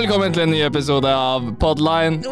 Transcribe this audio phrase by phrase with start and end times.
[0.00, 2.22] Velkommen til en ny episode av Podline.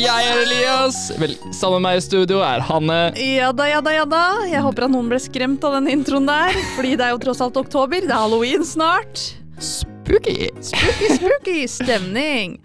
[0.00, 0.96] Jeg er Elias.
[1.20, 2.96] Vel, sammen med meg i studio er Hanne.
[3.20, 4.22] Ja da, ja da, ja da.
[4.48, 6.56] Jeg håper at noen ble skremt av den introen der.
[6.72, 8.00] Fordi det er jo tross alt oktober.
[8.00, 9.26] Det er halloween snart.
[9.60, 10.48] Spooky.
[10.64, 12.56] Spooky, spooky stemning.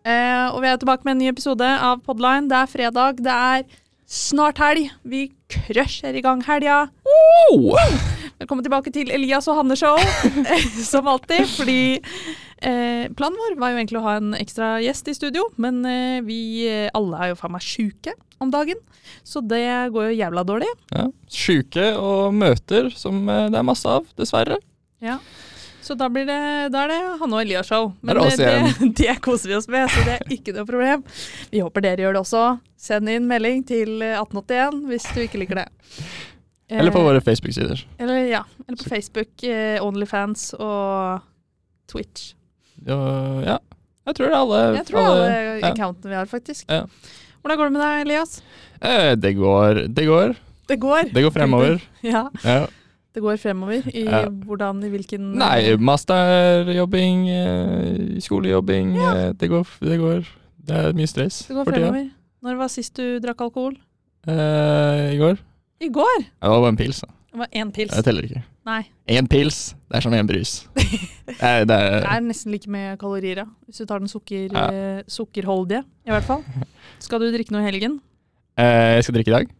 [0.00, 2.48] Uh, og vi er tilbake med en ny episode av Podline.
[2.48, 3.20] Det er fredag.
[3.20, 3.68] Det er
[4.08, 4.96] snart helg.
[5.04, 6.86] Vi crusher i gang helga.
[7.04, 7.76] Oh!
[8.40, 10.00] Velkommen tilbake til Elias og Hanne-show,
[10.92, 11.44] som alltid.
[11.52, 11.80] Fordi
[12.62, 16.20] eh, planen vår var jo egentlig å ha en ekstra gjest i studio, men eh,
[16.26, 18.80] vi eh, alle er jo faen meg sjuke om dagen.
[19.26, 20.70] Så det går jo jævla dårlig.
[20.92, 21.08] Ja.
[21.32, 24.60] Sjuke og møter som det er masse av, dessverre.
[25.04, 25.18] Ja.
[25.86, 26.38] Så da, blir det,
[26.74, 27.92] da er det Hanne og Elias-show.
[28.02, 28.54] Men det det,
[29.00, 31.04] det, koser vi oss med, så det er ikke noe problem.
[31.52, 32.44] Vi håper dere gjør det også.
[32.88, 35.68] Send inn melding til eh, 1881 hvis du ikke liker det.
[36.80, 37.84] Eller på våre Facebook-sider.
[38.02, 39.44] Eller, ja, eller på Facebook,
[39.86, 41.22] Onlyfans og
[41.86, 42.32] Twitch.
[42.86, 42.96] Ja,
[43.42, 43.58] ja,
[44.06, 44.58] jeg tror det er alle.
[44.76, 45.28] Jeg tror alle
[45.60, 45.70] ja.
[45.72, 46.66] accountene vi har, faktisk.
[46.70, 46.84] Ja.
[47.42, 48.34] Hvordan går det med deg, Elias?
[48.80, 50.34] Eh, det går, det går.
[50.68, 51.12] Det går.
[51.14, 51.80] Det går fremover.
[52.02, 52.66] Ja, Ja.
[53.14, 53.86] det går fremover.
[53.94, 54.04] I
[54.46, 58.96] hvordan, i hvilken Nei, masterjobbing, eh, skolejobbing.
[58.96, 60.26] eh, Det, går, det går.
[60.66, 62.10] Det er mye stress Det går for tida.
[62.42, 63.76] Når var sist du drakk alkohol?
[64.26, 65.38] Eh, I går.
[65.80, 66.18] I går!
[66.22, 67.00] Det var bare en pils.
[67.00, 67.08] da.
[67.36, 67.92] Det én pils.
[67.94, 68.42] Det teller ikke.
[68.66, 68.82] Nei.
[69.12, 70.54] Én pils, det er som én brus.
[71.26, 73.44] Det er, det er, Det er nesten like med kalorier, ja.
[73.66, 74.66] Hvis du tar den sukker, Ja.
[74.70, 76.44] eh, sukkerholdige, i hvert fall.
[77.02, 77.98] Skal du drikke noe i helgen?
[78.56, 79.50] Eh, jeg skal drikke i dag.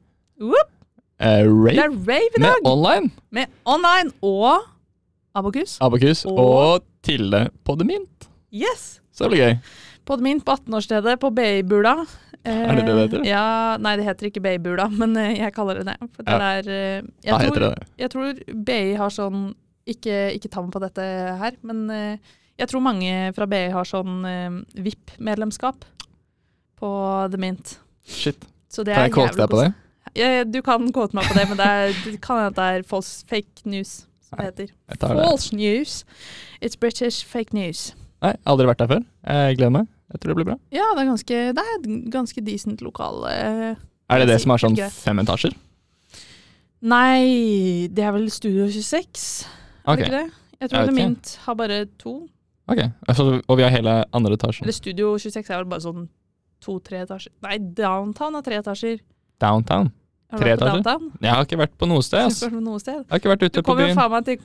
[0.41, 0.70] Whoop!
[1.18, 3.10] Eh, Det rave er rave i med online.
[3.30, 4.62] Med online og
[5.34, 5.77] Abokus.
[5.80, 8.28] Abokus Og- og Tilde på The Mint.
[8.52, 9.00] Yes!
[9.12, 9.58] Så det blir gøy.
[10.22, 12.06] Mint på 18-årsstedet på BI-bula.
[12.47, 13.25] Er det det det heter?
[13.27, 13.44] Ja,
[13.83, 15.97] nei, det heter ikke BI-bula, men eh, jeg kaller det det.
[16.16, 16.50] For det Ja.
[16.56, 19.47] er eh, jeg, Hva heter tror, det jeg tror BI har sånn
[19.86, 21.02] Ikke, ikke ta meg på dette
[21.41, 22.17] her, men eh,
[22.58, 25.84] jeg tror mange fra BI har sånn eh, VIP-medlemskap
[26.80, 26.90] på
[27.30, 27.77] The Mint.
[28.07, 28.45] Shit.
[28.68, 29.68] Så det Kan jeg kåte deg på det?
[30.17, 32.86] Ja, du kan kåte meg på det, men det, er, det kan hende det er
[32.89, 34.73] false fake news, som det heter.
[35.01, 36.05] False news.
[36.61, 37.92] It's British fake news.
[38.24, 39.02] Nei, aldri vært der før.
[39.28, 39.89] Jeg gleder meg.
[40.12, 40.56] Jeg tror det blir bra.
[40.70, 43.24] Ja, det er ganske, det er et ganske decent lokal.
[43.30, 43.74] eh,
[44.11, 45.56] Er det det som har sånn fem etasjer?
[46.86, 49.46] Nei, det er vel Studio 26,
[49.86, 49.96] er okay.
[49.96, 50.27] det ikke det?
[50.61, 50.95] Jeg tror det.
[50.96, 52.14] Mint har bare to.
[52.68, 52.80] ok.
[53.08, 54.64] Altså, og vi har hele andre etasjen.
[54.66, 56.06] Eller Studio 26 er vel bare sånn
[56.64, 57.33] to-tre etasjer.
[57.45, 59.00] Nei, Downtown har tre etasjer.
[59.42, 59.90] Downtown.
[60.36, 60.80] Tre etasjer?
[60.83, 61.11] Downtown?
[61.22, 62.24] Jeg har ikke vært på noe sted.
[62.24, 62.96] Har du vært på noe sted?
[63.02, 63.98] Jeg har ikke vært Du ute på kom jo byen.
[64.00, 64.39] faen meg til,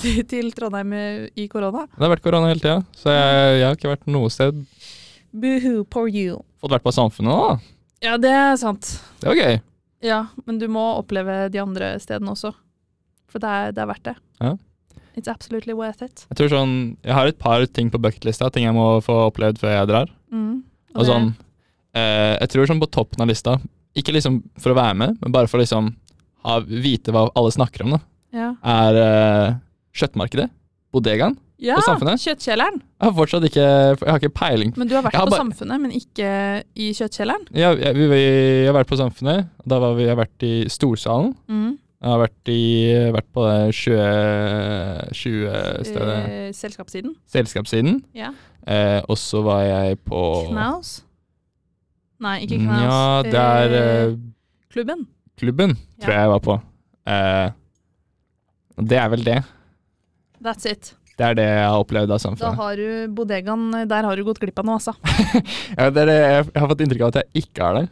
[0.00, 0.94] til, til Trondheim
[1.38, 1.84] i korona.
[1.92, 4.58] Det har vært korona hele tida, så jeg, jeg har ikke vært noe sted.
[5.32, 6.40] Boohoo, poor you.
[6.60, 7.76] Fått vært på Samfunnet da.
[8.04, 8.94] Ja, det er sant.
[9.20, 9.60] Det var gøy.
[10.04, 12.54] Ja, men du må oppleve de andre stedene også.
[13.30, 14.16] For det er, det er verdt det.
[14.40, 14.54] Ja.
[15.18, 16.24] It's absolutely worth it.
[16.30, 16.74] Jeg tror sånn,
[17.04, 20.12] jeg har et par ting på bucketlista, ting jeg må få opplevd før jeg drar.
[20.32, 20.62] Mm.
[20.94, 21.28] Og og sånn,
[21.94, 23.58] eh, jeg tror sånn på toppen av lista,
[23.98, 25.90] ikke liksom for å være med, men bare for å liksom
[26.46, 28.00] ha, vite hva alle snakker om, da,
[28.34, 29.58] Ja, er eh,
[29.98, 30.48] kjøttmarkedet.
[30.92, 31.36] Bodegaen.
[31.60, 32.18] ja På Samfunnet?
[32.22, 32.80] kjøttkjelleren.
[33.00, 34.72] Jeg har fortsatt ikke Jeg har ikke peiling.
[34.76, 36.30] Men du har vært har på bare- Samfunnet, men ikke
[36.74, 37.44] i kjøttkjelleren?
[37.54, 40.54] Ja, jeg, vi, vi har vært på Samfunnet, da var vi, jeg har vært i
[40.68, 41.34] Storsalen.
[41.48, 41.78] Mm.
[42.00, 42.62] Jeg har vært, i,
[43.12, 47.14] vært på det 20, 20 stedet Eh, selskapssiden?
[47.28, 48.02] Selskapssiden.
[48.16, 48.30] Ja.
[48.66, 51.02] Eh, og så var jeg på Knaus?
[52.20, 52.82] Nei, ikke Knaus.
[52.82, 53.76] Ja, det er
[54.08, 54.16] eh,
[54.72, 55.06] Klubben?
[55.40, 56.16] klubben, tror Ja.
[56.16, 56.60] jeg jeg var på.
[57.06, 57.50] Eh,
[58.90, 59.38] det er vel det.
[60.42, 60.94] That's it.
[61.20, 62.56] Det er det jeg har opplevd av Da samfunnet.
[62.56, 64.94] har du bodegaen Der har du gått glipp av noe, altså.
[65.78, 67.88] Ja, det er det, jeg, har fått inntrykk av at jeg ikke har det.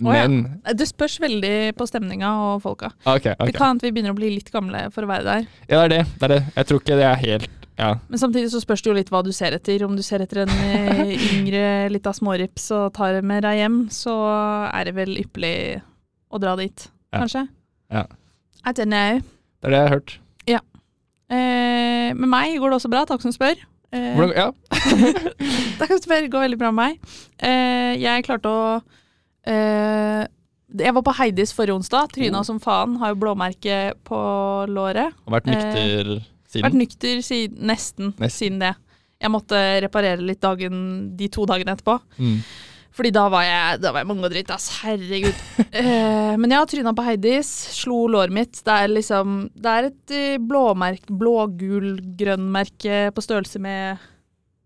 [0.00, 0.12] Ja.
[0.14, 0.36] Men
[0.78, 2.92] Det spørs veldig på stemninga og folka.
[3.04, 3.26] OK.
[3.26, 3.50] Det ok.
[3.56, 5.48] kan hende vi begynner å bli litt gamle for å være der.
[5.68, 6.04] Ja, det er det.
[6.20, 6.38] det er det.
[6.60, 7.50] Jeg tror ikke det er helt
[7.80, 7.90] Ja.
[8.12, 9.82] Men samtidig så spørs det jo litt hva du ser etter.
[9.86, 14.14] Om du ser etter en eh, yngre lita smårips og tar med deg hjem, så
[14.70, 15.80] er det vel ypperlig
[16.30, 17.18] å dra dit, Ja.
[17.24, 17.48] kanskje?
[17.90, 18.06] Ja.
[18.64, 19.18] I don't know.
[19.60, 20.18] Det er det jeg har hørt.
[21.30, 23.58] Eh, med meg går det også bra, takk som spør.
[23.94, 24.50] Eh, Hvordan, ja.
[25.80, 27.14] takk som spør, går veldig bra med meg.
[27.42, 28.60] Eh, jeg klarte å
[29.46, 30.26] eh,
[30.80, 32.12] Jeg var på Heidis forrige onsdag.
[32.14, 32.46] Tryna Oh.
[32.46, 32.96] som faen.
[33.00, 34.20] Har jo blåmerke på
[34.70, 35.14] låret.
[35.26, 36.78] Og vært nykter Vært siden.
[36.78, 38.30] nykter siden, nesten, Nesten.
[38.38, 38.74] siden det.
[39.20, 41.98] Jeg måtte reparere litt dagen, de to dagene etterpå.
[42.18, 42.38] Mm.
[42.96, 44.68] Fordi da var jeg, da var jeg mange og dritt, ass.
[44.82, 45.42] Herregud.
[45.60, 48.62] uh, men jeg har tryna på Heidis, slo låret mitt.
[48.66, 54.00] Det er liksom Det er et eh, blåmerk, blå-gul-grønn-merke på størrelse med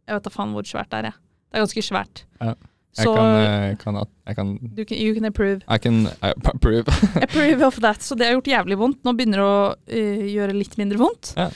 [0.08, 1.20] Jeg vet da faen hvor svært det er, jeg.
[1.20, 2.24] Det er ganske svært.
[2.40, 2.54] Ja.
[2.94, 5.62] Jeg Så kan, eh, kan, jeg kan du can, you can approve.
[5.66, 6.86] I can I approve.
[7.26, 8.02] Approve of that.
[8.02, 9.00] Så det har gjort jævlig vondt.
[9.02, 11.32] Nå begynner det å uh, gjøre litt mindre vondt.
[11.34, 11.48] Ja.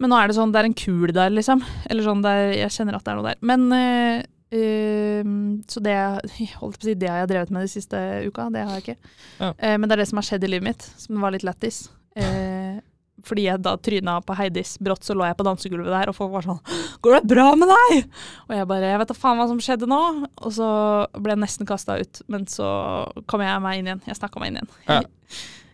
[0.00, 1.62] Men nå er det sånn, det er en kul der, liksom.
[1.86, 3.40] Eller sånn, det er, jeg kjenner at det er noe der.
[3.46, 5.24] Men eh, eh,
[5.70, 5.96] Så det
[6.80, 8.50] si, det har jeg drevet med de siste uka.
[8.50, 9.10] Det har jeg ikke.
[9.38, 9.50] Ja.
[9.54, 11.88] Uh, men det er det som har skjedd i livet mitt, som var litt lættis.
[12.18, 12.80] Uh,
[13.26, 14.76] fordi jeg da tryna på Heidis.
[14.80, 16.60] Brått så lå jeg på dansegulvet der, og folk var sånn
[17.02, 18.02] 'Går det bra med deg?'
[18.48, 20.26] Og jeg bare 'Jeg vet da faen hva som skjedde nå'.
[20.40, 20.68] Og så
[21.16, 22.68] ble jeg nesten kasta ut, men så
[23.30, 24.04] kom jeg meg inn igjen.
[24.06, 24.76] Jeg snakka meg inn igjen.
[24.88, 25.02] Ja.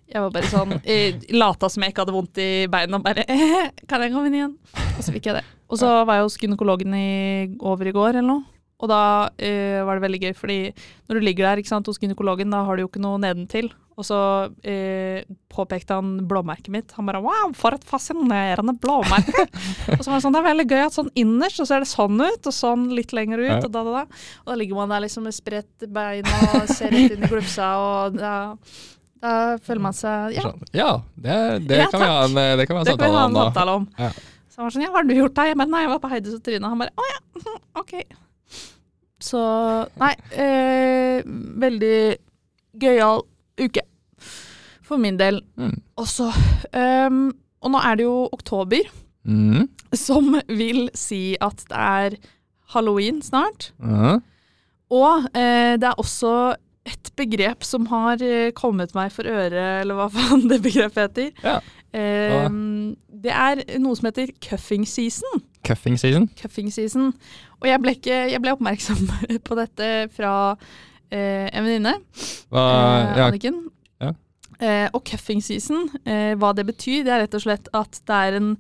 [0.07, 3.25] Jeg var bare sånn eh, Lata som jeg ikke hadde vondt i beina bare
[3.91, 4.59] 'Kan jeg komme inn igjen?'
[4.95, 5.45] Og så fikk jeg det.
[5.67, 7.11] Og så var jeg hos gynekologen i,
[7.59, 8.56] over i går eller noe.
[8.77, 9.01] Og da
[9.41, 10.59] eh, var det veldig gøy, fordi
[11.09, 13.71] når du ligger der ikke sant, hos gynekologen, da har du jo ikke noe nedentil.
[13.97, 14.19] Og så
[14.69, 16.93] eh, påpekte han blåmerket mitt.
[16.99, 19.47] Han bare 'wow, for et fascinerende blåmerke'.
[19.97, 21.87] og så var det sånn, det er veldig gøy at sånn innerst, og så er
[21.87, 23.63] det sånn ut, og sånn litt lenger ut, Ja.
[23.65, 24.21] og da, da, da.
[24.45, 27.71] Og da ligger man der liksom med spredt bein og ser rett inn i glufsa,
[27.81, 28.35] og da,
[29.25, 29.33] da
[29.65, 30.61] føler man seg Ja, Sånn.
[30.77, 33.09] Ja, det, det, Ja, kan vi ha en, det kan vi ha en det kan
[33.09, 33.89] vi ha om en samtale om.
[33.97, 34.13] Ja.
[34.53, 36.13] Så han var sånn, ja, har du gjort det?' Jeg bare, nei, jeg var på
[36.13, 36.69] Heides og Trine.
[36.69, 37.19] Han bare, å ja,
[37.81, 37.97] ok.
[39.27, 39.41] Så,
[39.99, 41.99] nei, eh, veldig
[42.83, 43.23] gøyal
[43.59, 43.83] uke.
[44.87, 45.41] For min del.
[45.59, 45.73] Mm.
[45.99, 46.29] Og så,
[46.77, 47.31] ehm,
[47.65, 48.85] og nå er det jo oktober,
[49.27, 49.65] Mm.
[49.93, 52.11] som vil si at det er
[52.75, 53.73] halloween snart.
[53.83, 54.21] Ja.
[54.91, 56.55] Og eh, det er også
[56.87, 61.33] et begrep som har eh, kommet meg for øre, eller hva faen det begrepet heter.
[61.43, 61.57] Ja.
[61.97, 62.49] Eh,
[63.27, 65.43] det er noe som heter cuffing season.
[65.67, 66.29] Cuffing season.
[66.39, 67.13] Cuffing season.
[67.61, 69.07] Og jeg ble, ikke, jeg ble oppmerksom
[69.47, 70.33] på dette fra
[71.11, 73.63] eh, en venninne, eh, ja, Anniken.
[74.03, 74.13] Ja.
[74.61, 78.25] Eh, og cuffing season, eh, hva det betyr, det er rett og slett at det
[78.27, 78.57] er en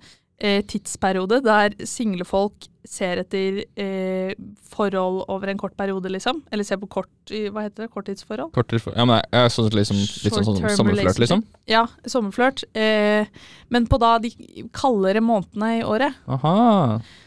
[0.68, 4.32] tidsperiode der single folk ser etter eh,
[4.70, 6.42] forhold over en kort periode, liksom.
[6.52, 8.52] Eller ser på kort, hva heter det, korttidsforhold.
[8.56, 11.44] Korttidsforhold, ja, men jeg er sånn, liksom, litt sånn, sånn sommerflørt, liksom.
[11.70, 12.64] Ja, sommerflørt.
[12.76, 13.28] Eh,
[13.74, 14.32] men på da de
[14.76, 16.18] kaldere månedene i året.
[16.30, 16.56] Aha.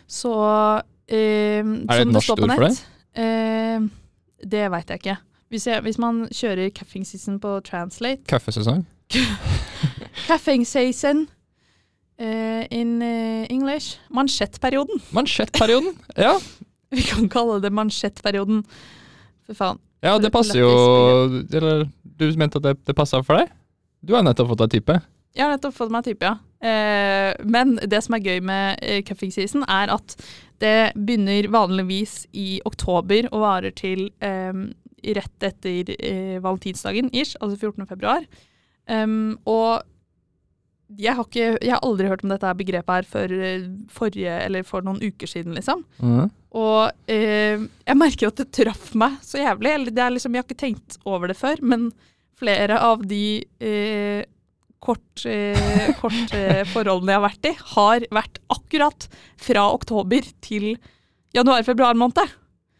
[0.09, 0.35] Så
[1.07, 2.75] eh, det et norsk ord for det?
[3.19, 3.89] Eh,
[4.49, 5.17] det veit jeg ikke.
[5.49, 8.85] Hvis, jeg, hvis man kjører cuffing season på translate Kaffesesong.
[10.27, 11.25] Cuffing season
[12.19, 15.01] eh, in eh, English Mansjettperioden.
[15.15, 15.95] Mansjettperioden.
[16.19, 16.39] Ja.
[16.89, 18.63] Vi kan kalle det mansjettperioden.
[19.45, 19.79] For faen.
[20.01, 20.69] ja, det passer jo
[21.53, 23.51] Eller du mente at det, det passa for deg?
[24.01, 24.95] Du har nettopp fått deg type.
[25.35, 26.37] Jeg har nettopp fått meg type, ja.
[26.59, 30.15] Eh, men det som er gøy med eh, cuffing season, er at
[30.59, 34.65] det begynner vanligvis i oktober og varer til eh,
[35.19, 37.87] rett etter eh, valentinsdagen, ish, altså 14.
[37.87, 38.25] februar.
[38.89, 39.85] Um, og
[40.97, 44.65] jeg har, ikke, jeg har aldri hørt om dette begrepet her før eh, forrige, eller
[44.65, 45.83] for noen uker siden, liksom.
[46.01, 46.31] Mm.
[46.57, 49.73] Og eh, jeg merker at det traff meg så jævlig.
[49.75, 51.91] Eller det er liksom, jeg har ikke tenkt over det før, men
[52.39, 53.23] flere av de
[53.61, 54.23] eh,
[54.81, 59.09] kort, eh, kort eh, forholdene jeg har vært i, har vært akkurat
[59.39, 60.71] fra oktober til
[61.37, 62.35] januar-februar måned.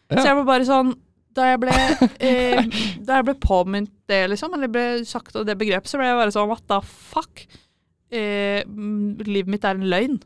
[0.10, 0.96] Så jeg var bare sånn
[1.38, 1.74] Da jeg ble,
[2.26, 2.64] eh,
[3.06, 6.34] da jeg ble påminnet det, liksom, eller ble sagt det begrepet, så ble jeg bare
[6.34, 7.46] sånn what the fuck?
[8.10, 8.62] Eh,
[9.28, 10.20] livet mitt er en løgn.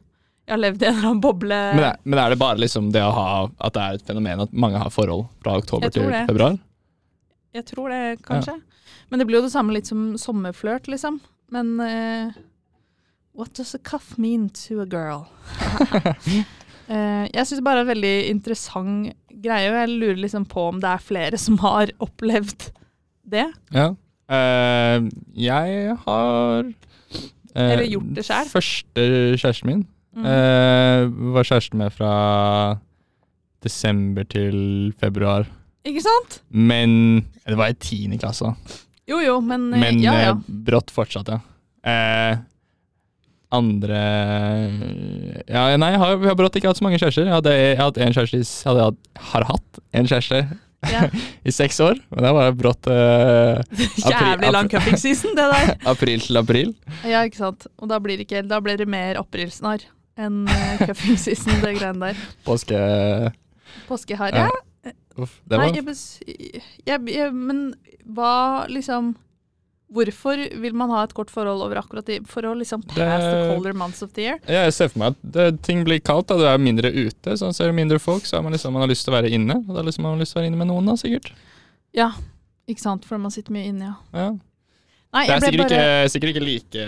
[0.44, 1.58] Jeg har levd i en eller annen boble.
[1.78, 3.28] Men, er, men er det bare liksom det å ha
[3.64, 6.26] At det er et fenomen at mange har forhold fra oktober til det.
[6.28, 6.58] februar?
[7.56, 8.58] Jeg tror det, kanskje.
[9.12, 11.22] Men det blir jo det samme litt som sommerflørt, liksom.
[11.54, 12.34] Men eh,
[13.34, 15.26] What does a cuff mean to a girl?
[16.86, 20.68] Uh, jeg syns bare det er en veldig interessant greie, og jeg lurer liksom på
[20.70, 22.68] om det er flere som har opplevd
[23.34, 23.48] det.
[23.74, 23.88] Ja.
[24.30, 26.70] Uh, jeg har
[27.56, 28.50] Eller gjort det selv.
[28.54, 29.08] Første
[29.38, 29.84] kjæresten min
[30.14, 30.26] Mm.
[30.30, 32.10] uh, var kjæresten med fra
[33.66, 35.48] desember til februar.
[35.86, 36.36] Ikke sant?
[36.52, 38.52] Men Det var i tiende klasse.
[39.10, 40.30] Jo jo, men, eh, Men ja ja.
[40.36, 41.40] eh, brått fortsatt, ja.
[41.84, 42.38] Eh,
[43.52, 44.04] andre
[45.50, 47.26] Ja, nei, jeg har, jeg har brått ikke hatt så mange kjærester.
[47.28, 48.88] Jeg hadde, jeg hadde en kjæreste jeg hadde,
[49.34, 50.44] har hatt en kjæreste
[50.92, 51.08] ja.
[51.48, 52.00] i seks år.
[52.14, 53.62] Men det var brått eh,
[54.12, 55.74] Jævlig lang cupping season, det der.
[55.94, 56.76] april til april.
[57.08, 57.68] Ja, ikke sant.
[57.80, 59.88] Og da blir det, ikke, da blir det mer aprilsnarr
[60.20, 62.20] enn uh, cupping season, det greiene der.
[62.46, 62.78] Påske...
[63.88, 64.46] Påskeharry?
[64.46, 64.94] Ja.
[65.18, 67.68] Uff, det Nei, jeg, bes- jeg, jeg, men
[68.18, 69.14] hva liksom
[69.94, 73.50] Hvorfor vil man ha et kort forhold over akkurat de For å liksom pass the
[73.52, 74.40] colder months of the year?
[74.48, 76.40] Ja, jeg ser for meg at det, ting blir kaldt, da.
[76.40, 77.38] du er mindre ute.
[77.40, 79.34] Så ser du mindre folk, så har man liksom man har lyst til å være
[79.34, 79.60] inne.
[79.68, 81.30] Og da liksom man har lyst til å være inne med noen, da, sikkert.
[81.94, 82.10] Ja,
[82.70, 83.06] ikke sant?
[83.06, 83.96] For man sitter mye inne, ja.
[84.18, 84.32] Ja.
[85.14, 86.86] Nei, Det er sikkert bare ikke, sikkert ikke like,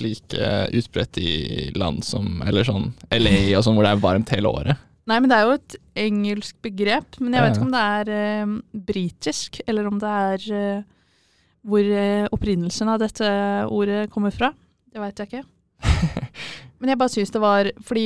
[0.00, 0.46] like
[0.80, 1.32] utbredt i
[1.76, 4.80] land som Eller sånn LA og sånn, hvor det er varmt hele året.
[5.04, 5.76] Nei, men det er jo et
[6.06, 7.18] engelsk begrep.
[7.20, 8.54] Men jeg vet ikke om det er eh,
[8.88, 10.86] britisk, eller om det er eh,
[11.64, 13.28] hvor eh, opprinnelsen av dette
[13.72, 14.52] ordet kommer fra.
[14.92, 15.44] Det veit jeg ikke.
[16.80, 18.04] men jeg bare syns det var Fordi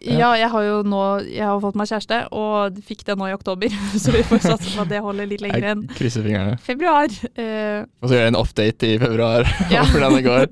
[0.00, 0.30] ja.
[0.38, 3.74] Jeg har jo nå Jeg har fått meg kjæreste, og fikk det nå i oktober.
[4.00, 6.54] Så vi får satse på at det holder litt lenger enn krysser fingrene.
[6.64, 7.12] februar.
[7.34, 9.82] Eh, Og så gjør jeg en update i februar Ja.
[9.90, 10.46] hvordan det går.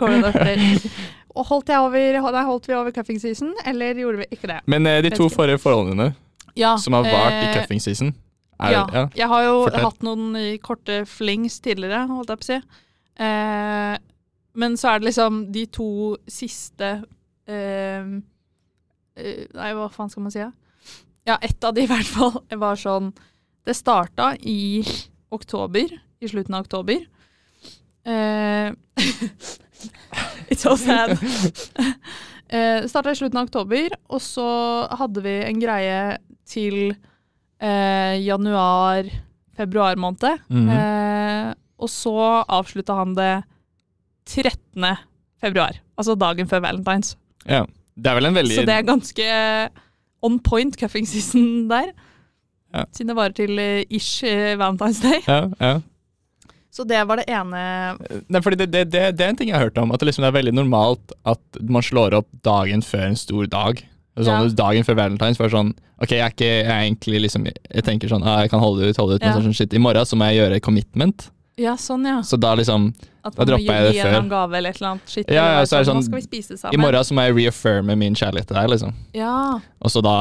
[0.44, 0.92] det.
[1.38, 4.58] Og holdt, jeg over, nei, holdt vi over cuffing season, eller gjorde vi ikke det?
[4.66, 6.08] Men eh, de to forrige forholdene dine,
[6.58, 8.12] Ja, som har vart i eh, cuffing season
[8.58, 8.84] er, ja.
[8.92, 9.04] ja.
[9.16, 9.84] Jeg har jo Fortell.
[9.86, 12.58] hatt noen i korte flings tidligere, holdt jeg på å si.
[13.18, 13.94] Eh,
[14.58, 15.90] men så er det liksom de to
[16.30, 16.88] siste
[17.50, 18.08] eh,
[19.18, 20.42] eh, Nei, hva faen skal man si?
[20.42, 20.50] Ja,
[21.26, 23.12] ja ett av de i hvert fall var sånn
[23.66, 24.82] Det starta i
[25.34, 25.90] oktober,
[26.24, 27.02] i slutten av oktober.
[28.08, 28.70] Eh,
[30.48, 31.18] it's so sad.
[32.48, 34.48] Eh, det starta i slutten av oktober, og så
[34.96, 35.98] hadde vi en greie
[36.48, 36.94] til
[37.60, 40.38] eh, januar-februar måned.
[40.48, 40.70] Mhm.
[40.70, 43.44] eh, og så avslutta han det
[44.26, 44.96] 13.
[45.40, 47.16] februar, altså dagen før valentines.
[47.46, 47.64] ja.
[47.98, 49.24] Det er vel en veldig Så det er ganske
[50.22, 51.88] on point cuffing season der.
[52.70, 52.84] Ja.
[52.94, 55.18] Siden det varer til eh, ish eh, valentines day.
[55.26, 55.80] ja, ja.
[56.70, 57.58] Så det var det ene
[58.28, 60.12] Nei, fordi det, det, det, det er en ting jeg har hørt om, at det,
[60.12, 63.80] liksom er veldig normalt at man slår opp dagen før en stor dag.
[64.18, 64.54] Sånn, Ja.
[64.58, 65.72] Dagen før valentines var sånn
[66.02, 68.82] Ok, jeg er ikke jeg er egentlig liksom Jeg tenker sånn ah, Jeg kan holde
[68.82, 69.72] det ut, holde ut, men sånn shit.
[69.74, 71.30] I morgen så må jeg gjøre commitment.
[71.58, 72.20] Ja, sånn, ja.
[72.22, 72.92] Så da liksom
[73.24, 74.06] At Da man dropper jeg det før.
[74.08, 75.26] eller annen gave eller et eller annet shit.
[75.30, 76.74] Ja, ja, så er det Nå sånn, skal vi spise sammen.
[76.74, 78.94] I morgen så må jeg reaffirme min kjærlighet til deg, liksom.
[79.14, 80.16] Ja, Og så da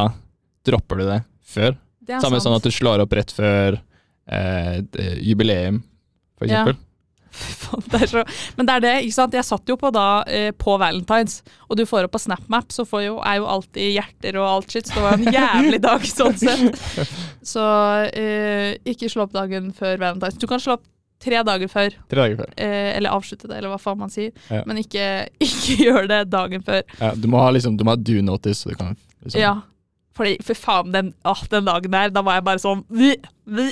[0.66, 1.78] dropper du det før.
[2.04, 2.48] det Samme sant.
[2.48, 3.80] sånn at du slår opp rett før
[4.30, 5.84] eh, eh, jubileum,
[6.38, 6.74] for eksempel.
[6.74, 6.84] Faen,
[7.92, 8.24] det så
[8.58, 9.34] Men det er det, ikke sant.
[9.38, 11.40] Jeg satt jo på da eh, på Valentines,
[11.70, 14.72] og du får opp på SnapMap, så får jo, er jo alltid hjerter og alt
[14.76, 16.84] shit, så det var en jævlig dag sånn sett.
[17.48, 17.64] Så
[18.12, 20.36] eh, ikke slå opp dagen før Valentines.
[20.42, 20.84] Du kan slå opp
[21.24, 22.52] tre dager før, Tre dager før.
[22.62, 24.60] eh, eller avslutte det, eller hva faen man sier, Ja.
[24.68, 25.06] men ikke,
[25.48, 26.84] ikke gjør det dagen før.
[27.00, 29.56] Ja, du må ha liksom Du må ha do notice, så du kan liksom Ja.
[30.18, 33.12] Fordi, for faen, den, åh, den dagen der, da var jeg bare sånn «Vi,
[33.54, 33.68] vi».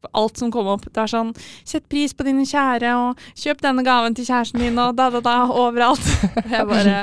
[0.00, 0.84] For Alt som kom opp.
[0.94, 1.32] Det er sånn
[1.66, 5.20] Sett pris på dine kjære, og kjøp denne gaven til kjæresten din, og da, da,
[5.24, 6.04] da, overalt.
[6.46, 6.98] Jeg bare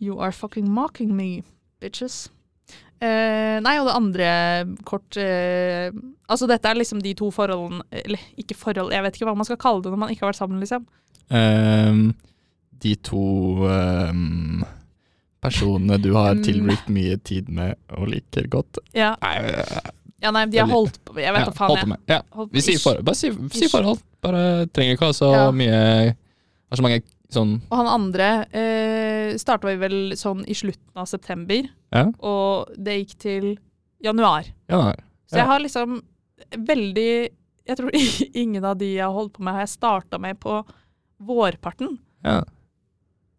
[0.00, 1.42] You are fucking mocking me,
[1.80, 2.26] bitches.
[3.00, 4.28] Eh, nei, og det andre
[4.88, 5.90] kort eh,
[6.32, 9.44] Altså, dette er liksom de to forholdene Eller ikke forhold, jeg vet ikke hva man
[9.44, 10.86] skal kalle det når man ikke har vært sammen, liksom.
[11.28, 12.14] Um,
[12.80, 13.20] De to
[13.68, 14.64] um,
[15.44, 16.42] personene du har Mm.
[16.48, 18.80] tilbrukt mye tid med og liker godt.
[18.96, 19.36] Ja, Nei,
[20.22, 21.98] ja nei, de har holdt på Jeg vet ja, faen, jeg.
[22.08, 22.46] Ja.
[22.52, 23.02] Vi sier for.
[23.04, 24.00] Bare si, si forhold.
[24.24, 25.50] Bare trenger ikke ha så Ja.
[25.52, 25.80] mye
[26.16, 31.06] Har så mange sånn Og han andre eh, starta vi vel sånn i slutten av
[31.10, 33.46] september, Ja, og det gikk til
[34.02, 34.46] januar.
[34.70, 34.94] ja.
[35.26, 36.00] Så jeg har liksom
[36.56, 37.10] veldig
[37.66, 37.90] Jeg tror
[38.42, 40.60] ingen av de jeg har holdt på med, har jeg starta med på
[41.20, 41.98] vårparten.
[42.24, 42.42] ja.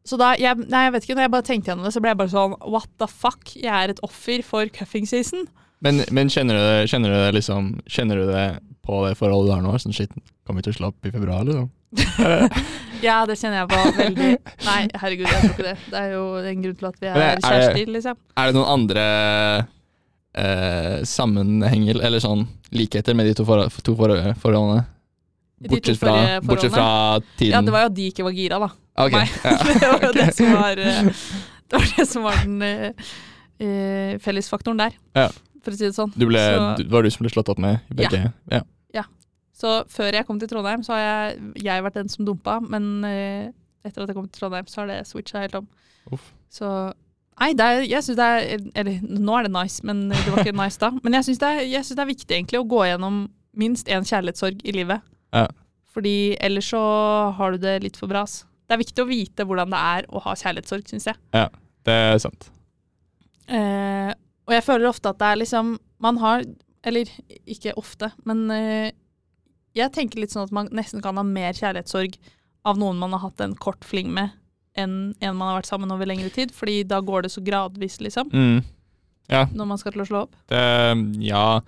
[0.07, 2.11] Så da, jeg, nei, jeg vet ikke, når jeg bare tenkte gjennom det, så ble
[2.13, 3.49] jeg bare sånn What the fuck?
[3.59, 5.49] Jeg er et offer for cuffing season.
[5.85, 8.45] Men, men kjenner, du det, kjenner du det liksom Kjenner du det
[8.87, 9.75] på det forholdet du har nå?
[9.77, 10.13] Sånn shit,
[10.47, 11.69] kommer vi til å slå opp i februar, liksom?
[13.05, 14.29] Ja, det kjenner jeg på veldig
[14.65, 15.75] Nei, herregud, jeg tror ikke det.
[15.91, 18.19] Det er jo en grunn til at vi er er kjærester, liksom.
[18.33, 19.03] Er det noen andre
[20.33, 24.87] eh, sammenhenger, eller sånn likheter med de to, for, to for, forholdene?
[25.67, 26.15] Bortsett fra,
[26.45, 26.89] bortsett fra
[27.37, 28.69] tiden Ja, det var jo at de ikke var gira, da.
[29.05, 29.37] Ok, meg.
[29.41, 29.55] ja.
[29.81, 31.07] det var jo det som var eh,
[31.67, 35.29] Det var det som var den eh, fellesfaktoren der, Ja.
[35.67, 36.15] For å si det sånn.
[36.15, 38.23] Du ble, Så- du, var du som ble slått opp med i begge?
[38.53, 38.63] Ja.
[39.57, 42.83] Så før jeg kom til Trondheim, så har jeg, jeg vært den som dumpa, men
[43.01, 43.47] uh,
[43.87, 45.65] etter at jeg kom til Trondheim, så har det switcha helt om.
[46.13, 46.27] Uff.
[46.53, 46.69] Så
[47.37, 50.39] Nei, det er, jeg syns det er Eller nå er det nice, men det var
[50.43, 50.91] ikke nice da.
[51.05, 53.17] Men jeg syns det, synes det er viktig egentlig å gå gjennom
[53.57, 55.01] minst én kjærlighetssorg i livet.
[55.33, 55.43] Ja.
[55.93, 56.81] Fordi ellers så
[57.37, 58.23] har du det litt for bra.
[58.29, 58.43] ass.
[58.69, 61.17] Det er viktig å vite hvordan det er å ha kjærlighetssorg, syns jeg.
[61.33, 61.47] Ja,
[61.85, 62.49] Det er sant.
[63.47, 64.13] Eh,
[64.47, 66.45] og jeg føler ofte at det er liksom Man har
[66.87, 67.09] Eller
[67.45, 68.91] ikke ofte, men eh,
[69.75, 72.15] jeg tenker litt sånn at man nesten kan ha mer kjærlighetssorg
[72.67, 74.31] av noen man har hatt en kort fling med,
[74.77, 76.53] enn en man har vært sammen over lengre tid.
[76.55, 78.63] Fordi da går det så gradvis, liksom, Mm.
[79.29, 80.35] Ja, når man skal til å slå opp.
[80.47, 80.63] det,
[81.27, 81.59] ja.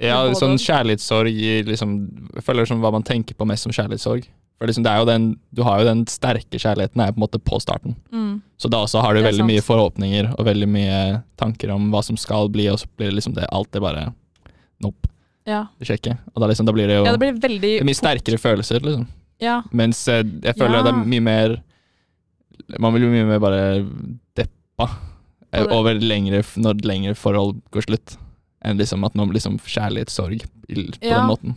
[0.00, 1.90] ja sånn kjærlighetssorg liksom,
[2.34, 4.26] Jeg føler som hva man tenker på mest som kjærlighetssorg.
[4.62, 7.22] For liksom, det er jo den, du har jo den sterke kjærligheten er på en
[7.24, 7.96] måte på starten.
[8.14, 8.36] Mm.
[8.62, 9.50] Så da også har du veldig sant.
[9.50, 10.98] mye forhåpninger og veldig mye
[11.40, 14.04] tanker om hva som skal bli, og så blir det liksom det, alt det bare
[14.82, 15.10] Nope,
[15.50, 15.64] Ja.
[15.80, 16.14] det skjer ikke.
[16.34, 18.80] Og da, liksom, da blir det jo ja, det blir veldig det mye sterkere følelser,
[18.86, 19.08] liksom.
[19.42, 19.56] Ja.
[19.74, 20.82] Mens eh, jeg føler Ja.
[20.86, 21.56] det er mye mer
[22.78, 23.62] Man blir mye mer bare
[24.38, 24.86] deppa
[25.52, 28.14] eh, over lengre, når lengre forhold går slutt,
[28.64, 31.18] enn liksom at man liksom kjærlighetssorg på Ja.
[31.18, 31.56] den måten.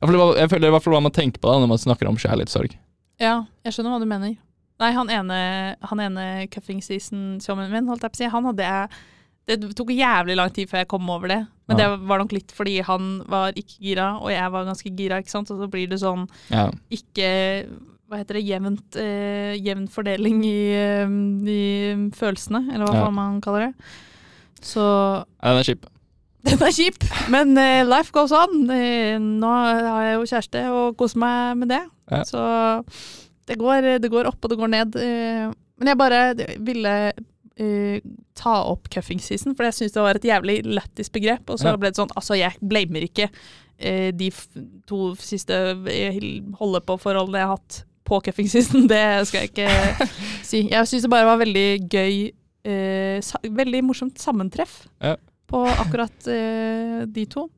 [0.00, 2.08] Jeg føler, jeg føler i hvert fall hva man tenker på da når man snakker
[2.08, 2.76] om kjærlighetssorg.
[3.20, 4.36] ja, jeg skjønner hva du mener.
[4.80, 8.64] Nei, han ene, han ene cuffing season-showmen min, holdt jeg på å si, han hadde
[8.64, 8.88] jeg
[9.50, 11.38] Det tok jævlig lang tid før jeg kom over det.
[11.66, 11.88] Men Ja.
[11.96, 15.30] det var nok litt fordi han var ikke gira, og jeg var ganske gira, ikke
[15.32, 15.50] sant.
[15.50, 16.70] Og så blir det sånn Ja.
[16.90, 17.66] ikke
[18.08, 21.06] hva heter det, jevnt, eh, jevn fordeling i, eh,
[21.50, 23.10] i følelsene, eller hva Ja.
[23.10, 23.74] man kaller det.
[24.62, 25.84] Så Ja, Den er kjip.
[26.46, 28.62] Den er kjip, men eh, life goes on.
[28.70, 31.82] Eh, nå har jeg jo kjæreste og koser meg med det.
[32.10, 32.22] Ja.
[32.24, 32.44] Så
[33.50, 34.96] det går, det går opp og det går ned.
[34.96, 36.22] eh, men jeg bare
[36.60, 36.94] ville
[37.60, 37.98] Uh,
[38.38, 41.42] ta opp cuffing season, for jeg syns det var et jævlig lættis begrep.
[41.52, 41.76] Og så Ja.
[41.76, 44.30] ble det sånn, altså jeg blamer ikke uh, de
[44.88, 45.52] to siste
[46.56, 48.86] holde-på-forholdene jeg har hatt på cuffing season.
[48.88, 50.08] Det skal jeg ikke
[50.50, 50.62] si.
[50.72, 52.30] Jeg syns det bare var veldig gøy,
[52.70, 55.16] uh, veldig morsomt sammentreff Ja.
[55.50, 57.48] På akkurat eh, de to.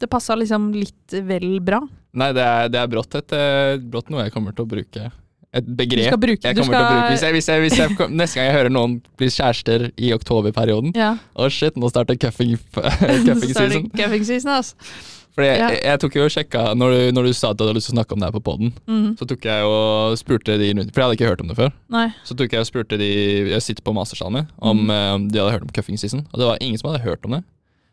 [0.00, 1.82] Det passa liksom litt vel bra.
[2.18, 5.10] Nei, det er, det er brått, et, eh, brått noe jeg kommer til å bruke.
[5.52, 7.08] Et begrep skal bruke, jeg kommer til å bruke.
[7.12, 10.94] Hvis jeg, hvis jeg, hvis jeg, neste gang jeg hører noen bli kjærester i oktoberperioden
[10.96, 13.90] ja, Å shit, nå starter cuffing, cuffing season.
[13.92, 15.20] cuffing season, altså.
[15.32, 15.68] Fordi jeg, Ja.
[15.80, 17.94] jeg, tok jo og sjekka når du, når du sa at du hadde lyst til
[17.94, 19.06] å snakke om det her på poden, mm.
[19.16, 21.70] så tok jeg og spurte de rundt For jeg hadde ikke hørt om det før.
[21.94, 22.06] Nei.
[22.28, 23.08] Så tok jeg og spurte de
[23.54, 25.30] jeg sitter på mastersalen min, om mm.
[25.32, 26.26] de hadde hørt om cuffing season.
[26.32, 27.44] Og det var ingen som hadde hørt om det.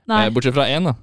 [0.09, 0.25] Nei.
[0.25, 0.95] Eh, bortsett fra én, da.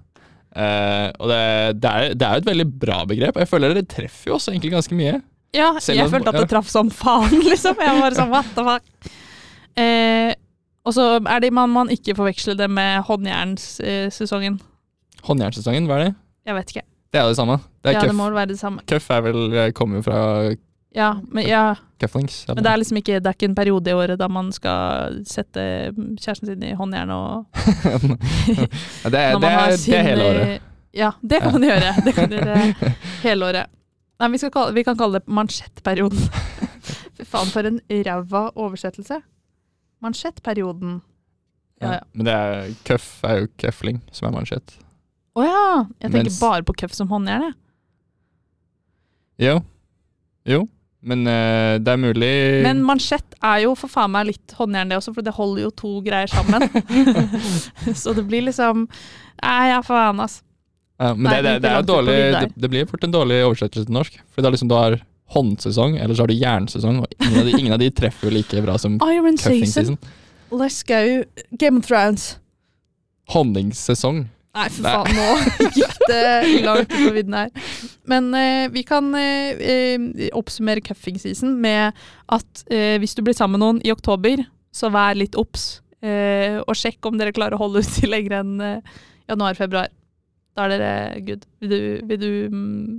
[0.57, 1.41] Uh, og det,
[1.85, 4.39] det, er, det er jo et veldig bra begrep, og jeg føler det treffer jo
[4.39, 5.19] også egentlig ganske mye.
[5.57, 6.53] Ja, Selv jeg om- følte at det ja.
[6.55, 7.81] traff som faen, liksom.
[7.81, 9.11] Jeg var sånn, what the fuck.
[9.77, 10.33] Eh,
[10.87, 14.61] og så er det man, man ikke forveksler det med håndjernsesongen.
[15.27, 16.15] Håndjernsesongen, hva er det?
[16.47, 16.85] Jeg vet ikke.
[17.13, 17.57] Det er jo det samme.
[17.83, 18.11] Det er ja, cuff.
[18.11, 18.83] det må vel være det samme.
[18.91, 20.21] Cuff er vel, eh, kommer jo fra
[20.97, 22.47] Ja, men, ja, cufflinks.
[22.49, 25.19] men det er liksom ikke, det er ikke en periode i året da man skal
[25.29, 25.65] sette
[26.17, 30.47] kjæresten sin i håndjern og Ja, det, er, det, er, det er hele året.
[30.57, 30.61] eh,
[30.97, 31.91] Ja, det kan man gjøre.
[32.07, 32.55] Det kan gjøre
[33.27, 33.67] hele året.
[34.21, 36.23] Nei, vi, kalle, vi kan kalle det mansjettperioden.
[37.19, 39.19] Fy faen, for en ræva oversettelse.
[40.05, 41.03] Mansjettperioden.
[41.83, 42.01] Ja, ja.
[42.17, 44.79] Men det er cuff er jo cuffling, som er mansjett.
[45.37, 45.65] Å ja!
[46.01, 47.57] Jeg tenker Mens- bare på cuff som håndjern, jeg.
[49.47, 49.59] Jo.
[50.49, 50.63] Jo.
[51.07, 52.31] Men uh, det er mulig
[52.65, 55.73] Men mansjett er jo for faen meg litt håndjern, det også, for det holder jo
[55.77, 56.65] to greier sammen.
[58.03, 60.41] Så det blir liksom Nei, ja, faen, ass.
[60.99, 62.17] ja, Men Nei, det, det, det er dårlig,
[62.57, 64.17] det, blir fort en dårlig oversettelse til norsk.
[64.33, 64.99] For da liksom du har
[65.37, 68.33] håndsesong, eller så har du jernsesong, og ingen av de, ingen av de treffer jo
[68.39, 69.99] like bra som Iron cuffing season.
[69.99, 69.99] season.
[70.55, 71.27] Let's go.
[71.59, 72.39] Game of Thrones.
[73.35, 74.29] Honningsesong.
[74.57, 75.27] Nei, for faen, nå
[75.77, 76.21] gikk det
[76.65, 77.73] langt ut på vidden her.
[78.09, 81.97] Men eh, vi kan eh, eh, oppsummere cuffing season med
[82.33, 85.83] at eh, hvis du blir sammen med noen i oktober, så vær litt obs.
[86.01, 88.97] Eh, og sjekk om dere klarer å holde ut til lenger enn eh,
[89.29, 89.93] januar-februar.
[90.57, 91.45] Da er dere good.
[91.61, 92.93] Vil du, vil du mm,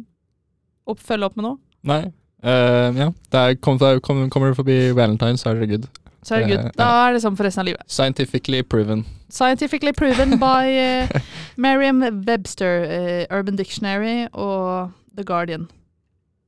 [0.94, 1.62] opp, følge opp med noe?
[1.88, 2.04] Nei.
[2.46, 3.08] Uh, ja.
[3.34, 5.88] Det er, kom, kom, kommer du forbi valentine, så er det good.
[6.28, 6.66] Så er det good.
[6.66, 7.84] Eh, Da er det sånn for resten av livet.
[7.88, 9.06] Scientifically proven.
[9.32, 11.20] Scientifically proven by uh,
[11.58, 15.70] Merriam-Webster, uh, Urban Dictionary og The Guardian.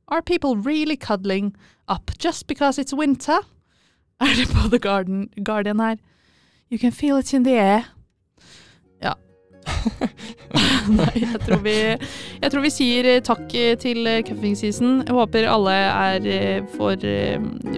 [0.09, 1.55] Are people really cuddling
[1.87, 3.39] up just because it's winter?
[4.21, 5.95] Er det på The Garden, Guardian her?
[6.71, 7.83] You can feel it in the air.
[9.01, 9.13] Ja.
[10.89, 11.75] Nei, jeg tror, vi,
[12.41, 15.01] jeg tror vi sier takk til cuffing season.
[15.05, 17.05] Jeg håper alle er får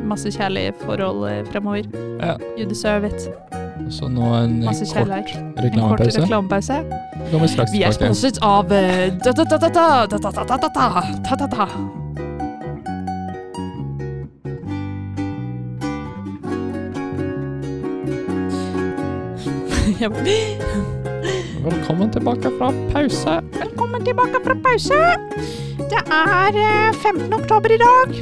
[0.07, 1.89] masse kjærlige forhold fremover.
[2.21, 2.37] Ja.
[2.57, 3.29] You deserve it.
[3.91, 5.77] Så nå en masse kort reklamepause.
[5.77, 6.83] En kort reklamepause.
[7.73, 8.71] Vi er sponset av
[20.01, 20.09] Jeg
[21.61, 23.35] Velkommen tilbake fra pause.
[23.53, 24.99] Velkommen tilbake fra pause.
[25.91, 27.27] Det er eh, 15.
[27.37, 28.15] oktober i dag.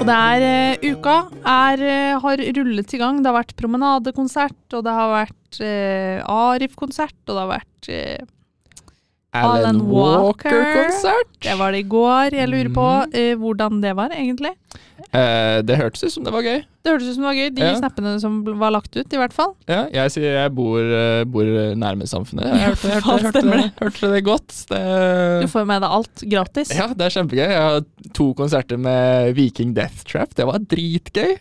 [0.00, 0.44] Og det er
[0.80, 3.18] uh, uka er, uh, har rullet i gang.
[3.20, 8.22] Det har vært promenadekonsert, og det har vært uh, Arif-konsert, og det har vært eh,
[9.36, 11.34] Alan Walker-konsert.
[11.44, 12.38] Det var det i går.
[12.40, 13.12] Jeg lurer på Mhm.
[13.20, 14.54] eh, hvordan det var, egentlig.
[15.10, 16.60] Eh, det hørtes ut som det var gøy.
[16.84, 17.72] Det hørtes ut som det var gøy, de Ja.
[17.80, 19.56] snappene som var lagt ut, i hvert fall.
[19.66, 21.42] Ja, jeg sier jeg bor, eh, bor
[21.74, 22.46] nærme samfunnet.
[22.46, 24.54] Jeg hørte, jeg hørte, hørte, hørte, hørte det godt.
[24.70, 26.70] Du får med deg alt gratis.
[26.78, 27.48] ja, det er kjempegøy.
[27.50, 27.80] Jeg har
[28.14, 30.34] to konserter med Viking Death Trap.
[30.38, 31.38] Det var dritgøy.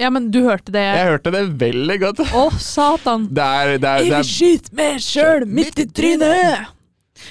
[0.00, 0.80] Ja, men du hørte det.
[0.80, 2.20] Jeg hørte det veldig godt.
[2.32, 3.28] Å, satan!
[3.28, 6.70] Det er, det er, det er skyter meg sjøl midt i trynet!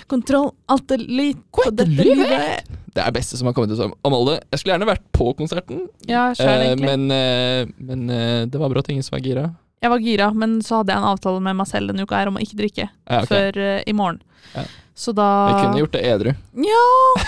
[0.07, 2.67] Kontroll, alt er litt på dette livet.
[2.99, 4.35] Det er beste som har kommet ut om Molde.
[4.51, 8.91] Jeg skulle gjerne vært på konserten, Ja, eh, men, uh, men uh, det var brått
[8.91, 9.47] ingen som var gira.
[9.79, 12.27] Jeg var gira, men så hadde jeg en avtale med meg selv denne uka her
[12.27, 13.29] om å ikke drikke Ja, okay.
[13.31, 14.19] før i morgen.
[14.51, 14.65] Ja.
[14.99, 16.33] Så da Vi kunne gjort det edru.
[16.59, 16.87] Ja!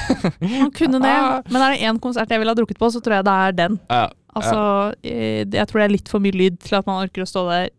[0.59, 1.13] Man kunne det.
[1.47, 3.55] Men er det én konsert jeg ville ha drukket på, så tror jeg det er
[3.61, 3.77] den.
[3.87, 4.59] Ja, Altså,
[5.03, 7.71] jeg tror det er litt for mye lyd til at man orker å stå der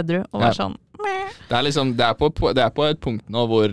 [0.00, 0.74] edru og være sånn.
[1.00, 3.72] Det er liksom, det er på, på- det er på et punkt nå hvor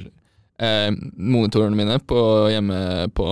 [0.59, 2.19] eh, monitorene mine på
[2.53, 2.77] hjemme
[3.15, 3.25] på,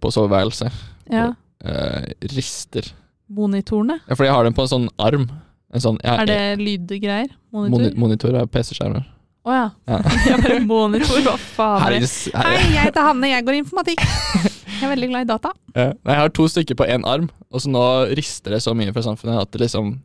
[0.00, 0.72] på soveværelset
[1.12, 1.30] Ja.
[1.64, 2.92] eh, rister.
[3.32, 4.00] Monitorene.
[4.08, 5.26] Ja, fordi jeg har den på en sånn arm.
[5.72, 7.30] En sånn, jeg, Er det lydgreier?
[7.52, 7.98] Moni Monitor?
[7.98, 9.06] monitor er PC-skjermer.
[9.42, 9.62] Å ja.
[9.88, 9.96] Ja.
[10.28, 12.10] Jeg bare monitor, hva faen er det?
[12.36, 14.04] Hei, jeg heter Hanne, jeg går informatikk.
[14.82, 15.50] Jeg er veldig glad i data.
[15.74, 15.86] Ja.
[16.04, 17.82] Nei, Jeg har to stykker på én arm, og så nå
[18.18, 19.96] rister det så mye fra samfunnet at det liksom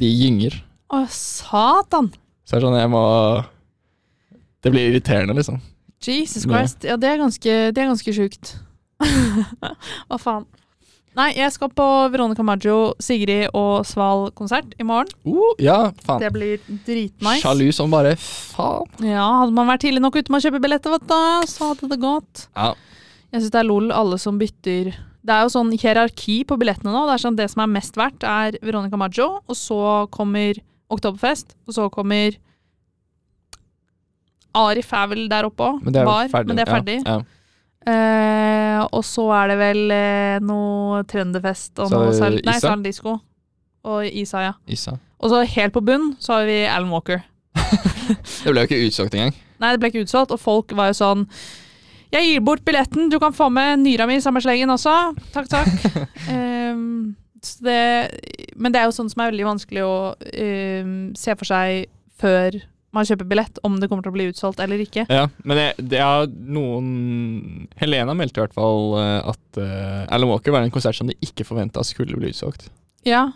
[0.00, 0.56] De gynger.
[0.92, 2.08] Å, satan!
[2.46, 3.02] Så det er sånn jeg må
[4.68, 5.58] Det blir irriterende, liksom.
[6.04, 6.84] Jesus Christ.
[6.86, 8.54] Ja, det er ganske, det er ganske sjukt.
[10.08, 10.46] Hva faen.
[11.18, 15.10] Nei, jeg skal på Veronica Maggio, Sigrid og Sval-konsert i morgen.
[15.26, 16.20] Uh, ja, faen.
[16.22, 17.40] Det blir dritnice.
[17.42, 18.86] Sjalu som bare faen.
[19.02, 21.90] Ja, hadde man vært tidlig nok ute med å kjøpe billetter, vet du, så hadde
[21.90, 22.44] det gått.
[22.52, 22.70] Ja.
[23.32, 26.94] Jeg syns det er lol alle som bytter Det er jo sånn hierarki på billettene
[26.94, 27.02] nå.
[27.08, 29.80] Det er sånn det som er mest verdt, er Veronica Maggio, og så
[30.14, 32.38] kommer Oktoberfest, og så kommer
[34.56, 35.82] Arif er vel der oppe òg.
[35.84, 36.48] Men det er Bar, ferdig.
[36.48, 37.00] men det er ferdig.
[37.04, 37.34] Ja, ja.
[37.88, 42.82] Eh, og så er det vel eh, noe Trønderfest og Så noe Sal Nei, Salen
[42.84, 43.14] Disko.
[43.88, 44.56] Og Isa, ja.
[44.68, 44.98] Isa.
[45.18, 47.22] Og så helt på bunn så har vi Alan Walker.
[48.42, 49.36] Det ble jo ikke utsolgt engang.
[49.58, 51.24] Nei, det ble ikke utsolgt, og folk var jo sånn
[52.14, 54.94] Jeg gir bort billetten, du kan få med nyra mi i samme slengen også.
[55.34, 55.68] Takk, takk.
[56.32, 57.16] um,
[57.64, 57.82] det,
[58.56, 62.56] men det er jo sånn som er veldig vanskelig å um, se for seg før
[62.96, 65.04] man kjøper billett, om det kommer til å bli utsolgt eller ikke.
[65.12, 70.30] Ja, men det, det er noen Helena meldte i hvert fall eh, at uh, Alan
[70.30, 72.70] Walker var en konsert som de ikke forventa skulle bli utsolgt.
[73.04, 73.26] Ja,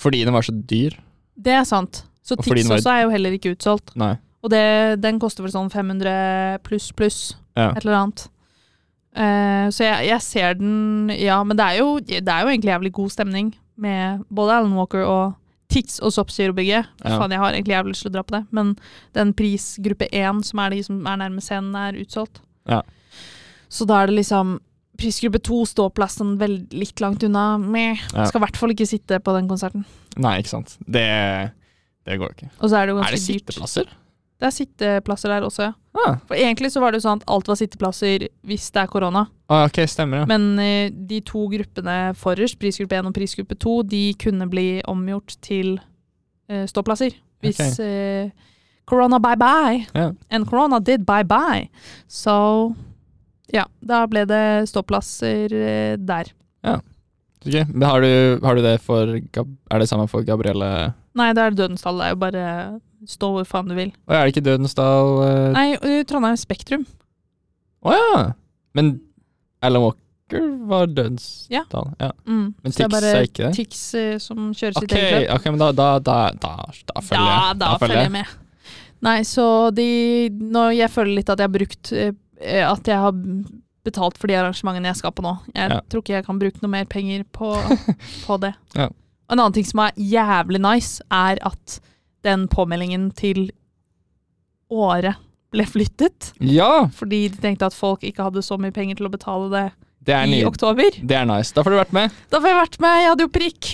[0.00, 0.96] Fordi den var så dyr.
[1.36, 2.04] det er sant.
[2.24, 3.92] Så Og Tix var- også er jo heller ikke utsolgt.
[4.00, 4.14] Nei.
[4.44, 4.62] Og det,
[5.04, 7.18] den koster vel sånn 500 pluss pluss,
[7.56, 7.70] Ja.
[7.76, 8.24] et eller annet.
[9.14, 12.72] Uh, så jeg, jeg ser den Ja, men det er, jo, det er jo egentlig
[12.72, 15.34] jævlig god stemning med både Alan Walker og
[15.74, 16.90] Tix og Soppsyrobygget.
[17.02, 17.16] Ja.
[17.18, 18.74] Faen, jeg har egentlig jævlig lyst til å dra på det, men
[19.16, 22.40] den prisgruppe én, som er de som er nærme scenen, er utsolgt.
[22.70, 22.80] Ja.
[23.72, 24.60] Så da er det liksom
[24.94, 27.56] Prisgruppe to, ståplassen vel litt langt unna.
[27.58, 27.98] Meh.
[28.12, 28.28] Ja.
[28.30, 29.82] Skal i hvert fall ikke sitte på den konserten.
[30.22, 30.76] Nei, ikke sant.
[30.86, 31.02] Det,
[32.06, 32.50] det går ikke.
[32.60, 33.18] Og så er det jo ganske dyrt.
[33.18, 33.88] Er det sitteplasser?
[33.90, 34.03] dyrt.
[34.40, 35.72] Det er sitteplasser der også, ja.
[35.94, 36.16] Ah.
[36.26, 39.26] For egentlig så var det jo sånn at alt var sitteplasser hvis det er korona.
[39.48, 40.26] ah, ok, stemmer ja.
[40.26, 45.36] Men eh, de to gruppene forrest, prisgruppe 1 og prisgruppe 2, de kunne bli omgjort
[45.40, 45.76] til
[46.50, 47.14] eh, ståplasser.
[47.44, 47.78] Hvis Ok.
[47.86, 48.30] eh,
[48.90, 50.10] korona bye bye, Ja.
[50.30, 51.68] and korona did bye bye.
[52.10, 52.74] Så
[53.54, 56.32] ja, da ble det ståplasser eh, der.
[57.44, 61.42] Ok, Men har du, har du det for Er det samme for Gabrielle Nei, det
[61.44, 61.98] er dødens tall.
[62.00, 62.44] Det er jo bare
[63.10, 63.90] stå hvor faen du vil.
[64.08, 65.52] Og er det ikke Dødensdal uh...
[65.56, 66.86] Nei, eh, Trondheim Spektrum.
[67.84, 68.22] Å ja!
[68.76, 68.94] Men
[69.64, 71.50] Alan Walker var Dødensdal?
[71.54, 71.64] Ja.
[72.00, 72.10] ja.
[72.26, 72.54] Mm.
[72.64, 73.52] Men Tix er ikke det?
[73.58, 75.34] Tix eh, som kjører sitt Ok, eget løp.
[75.36, 76.54] ok, men da, da, da, da,
[76.90, 77.58] da følger da, jeg.
[77.64, 78.32] Da, følger jeg med.
[79.04, 79.86] Nei, så de
[80.32, 83.12] Nå jeg føler litt at jeg har brukt eh, At jeg har
[83.84, 85.34] betalt for de arrangementene jeg skal på nå.
[85.52, 85.80] Jeg Ja.
[85.92, 87.50] tror ikke jeg kan bruke noe mer penger på,
[88.26, 88.54] på det.
[88.72, 88.86] Ja.
[89.28, 91.76] En annen ting som er jævlig nice, er at
[92.24, 93.46] den påmeldingen til
[94.72, 95.20] året
[95.54, 96.32] ble flyttet.
[96.42, 96.86] Ja!
[96.96, 99.64] Fordi de tenkte at folk ikke hadde så mye penger til å betale det
[100.04, 100.96] Det i oktober.
[101.00, 101.54] det er nice.
[101.54, 102.16] Da får du vært med.
[102.32, 102.96] Da får jeg vært med.
[103.00, 103.68] Jeg hadde jo prikk.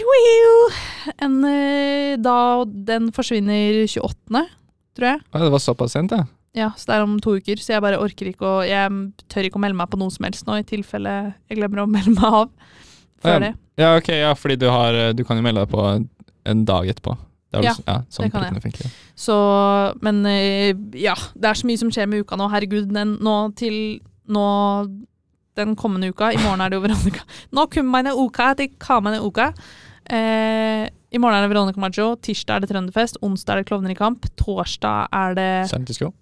[1.24, 2.36] En, eh, da,
[2.66, 4.44] den forsvinner 28.,
[4.94, 5.22] tror jeg.
[5.32, 6.26] Å, det var såpass sent, ja.
[6.54, 8.90] Ja, så det er om to uker, så jeg bare orker ikke å Jeg
[9.30, 11.12] tør ikke å melde meg på noe som helst nå, i tilfelle
[11.46, 12.48] jeg glemmer å melde meg av
[13.22, 13.50] før Ja, det.
[13.78, 16.08] Ja, ok, ja, fordi du har Du kan jo melde deg på en,
[16.50, 17.14] en dag etterpå.
[17.50, 18.62] Det Ja, ja, sånn det kan jeg.
[18.62, 18.90] funker.
[19.18, 19.36] Så
[20.02, 22.46] Men eh, ja, det er så mye som skjer med uka nå.
[22.52, 24.46] Herregud, den nå til Nå
[25.58, 26.28] den kommende uka.
[26.30, 27.24] I morgen er det jo Veronica.
[27.52, 29.48] Nå kommer meine uka til kamene uka.
[30.06, 32.12] Eh, I morgen er det Veronica Maggio.
[32.22, 33.18] Tirsdag er det Trønderfest.
[33.26, 34.28] Onsdag er det Klovner i kamp.
[34.38, 35.50] Torsdag er det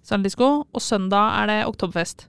[0.01, 0.49] Sandisko.
[0.73, 2.25] Og søndag er det Oktoberfest.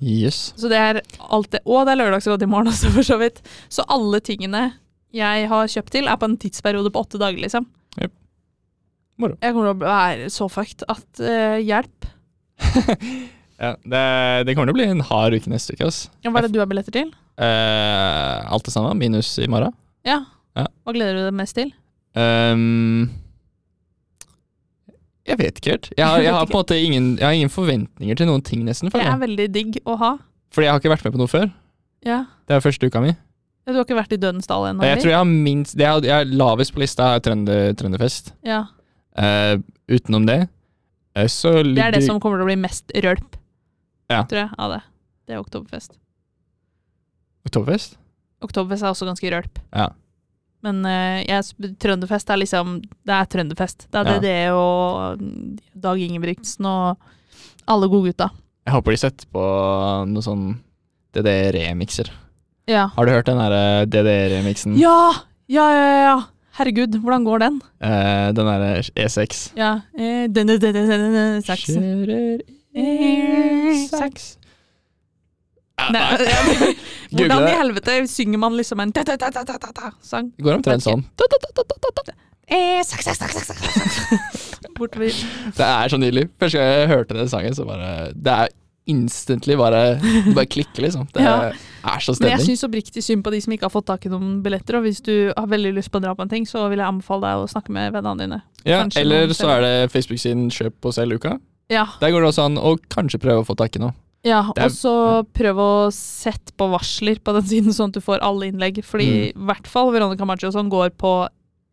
[0.00, 0.54] Yes.
[0.56, 1.60] Så det er alt det.
[1.68, 3.42] Og det er lørdagsråd i morgen også, for så vidt.
[3.68, 4.70] Så alle tingene
[5.12, 7.66] jeg har kjøpt til, er på en tidsperiode på åtte dager, liksom.
[8.00, 8.12] Jep.
[9.20, 9.36] Moro.
[9.40, 12.10] Jeg kommer til å være så fucked at uh, hjelp.
[13.60, 13.98] Ja, det,
[14.48, 16.06] det kommer til å bli en hard uke neste uke, ass.
[16.24, 17.10] Ja, Hva er det du har billetter til?
[17.36, 19.74] Uh, alt det samme, minus i morgen.
[20.08, 20.22] Ja.
[20.56, 20.64] Ja.
[20.80, 21.74] Hva gleder du deg mest til?
[22.16, 23.10] Um,
[25.28, 25.90] jeg vet ikke helt.
[25.92, 28.64] Jeg har, jeg har på en måte ingen, jeg har ingen forventninger til noen ting,
[28.64, 28.88] nesten.
[28.92, 30.14] Det er veldig digg å ha.
[30.56, 31.50] Fordi jeg har ikke vært med på noe før.
[32.08, 32.22] Ja.
[32.48, 33.12] Det er første uka mi.
[33.68, 34.82] Du har ikke vært i Dødens dal ennå?
[34.88, 38.32] Jeg tror jeg har minst Det jeg, jeg har lavest på lista, er trønder, Trønderfest.
[38.46, 38.64] Ja.
[39.20, 39.56] Eh,
[39.90, 40.38] utenom det,
[41.18, 43.36] uh, så Det er det som kommer til å bli mest rølp,
[44.10, 44.22] Ja.
[44.24, 44.82] tror jeg, av det.
[45.26, 45.98] Det er Oktoberfest.
[47.46, 47.96] Oktoberfest?
[48.44, 49.58] Oktoberfest er også ganske rølp.
[49.76, 49.88] Ja.
[50.64, 53.86] Men uh, jeg, Trønderfest er liksom Det er Trønderfest.
[53.90, 54.18] Det er Ja.
[54.20, 56.98] DDE og mm, Dag Ingebrigtsen og
[57.70, 58.30] alle godgutta.
[58.66, 59.44] Jeg håper de setter på
[60.10, 60.44] noe sånn
[61.16, 62.10] DDE-remikser.
[62.68, 62.88] Ja.
[62.94, 64.76] Har du hørt den derre DD-remixen?
[64.78, 65.12] ja!
[65.50, 66.18] Ja, ja, ja.
[66.58, 67.60] Herregud, hvordan går den?
[67.80, 69.52] Eh, den er E6.
[69.56, 69.72] Ja.
[69.94, 71.80] Eh, denne, denne, denne, saksen.
[71.80, 72.38] Kjører
[72.74, 74.36] E6.
[75.90, 76.02] Nei,
[77.16, 80.32] Hvordan i helvete synger man liksom en ta-ta-ta-ta-ta-sang?
[80.36, 81.06] Det går omtrent sånn.
[84.76, 85.12] Bortover.
[85.56, 86.28] Det er så nydelig.
[86.40, 88.48] Første gang jeg hørte den sangen, så bare Det er
[88.86, 91.06] instantly bare Det bare klikker, liksom.
[91.12, 91.50] Det Ja.
[91.84, 92.46] er så Men jeg stemning.
[92.46, 94.76] syns oppriktig synd på de som ikke har fått tak i noen billetter.
[94.76, 96.88] Og hvis du har veldig lyst på å dra på en ting, så vil jeg
[96.88, 98.40] anbefale deg å snakke med vennene dine.
[98.64, 101.38] Ja, kanskje eller så er det Facebook-siden Kjøp og selg uka.
[101.70, 103.94] Ja, Der går det også an å kanskje prøve å få tak i noe.
[104.24, 108.00] ja er- og så prøv å sette på varsler på den siden, sånn at du
[108.04, 108.82] får alle innlegg.
[108.84, 111.28] Fordi i hvert fall Veronica Maggio sånn går på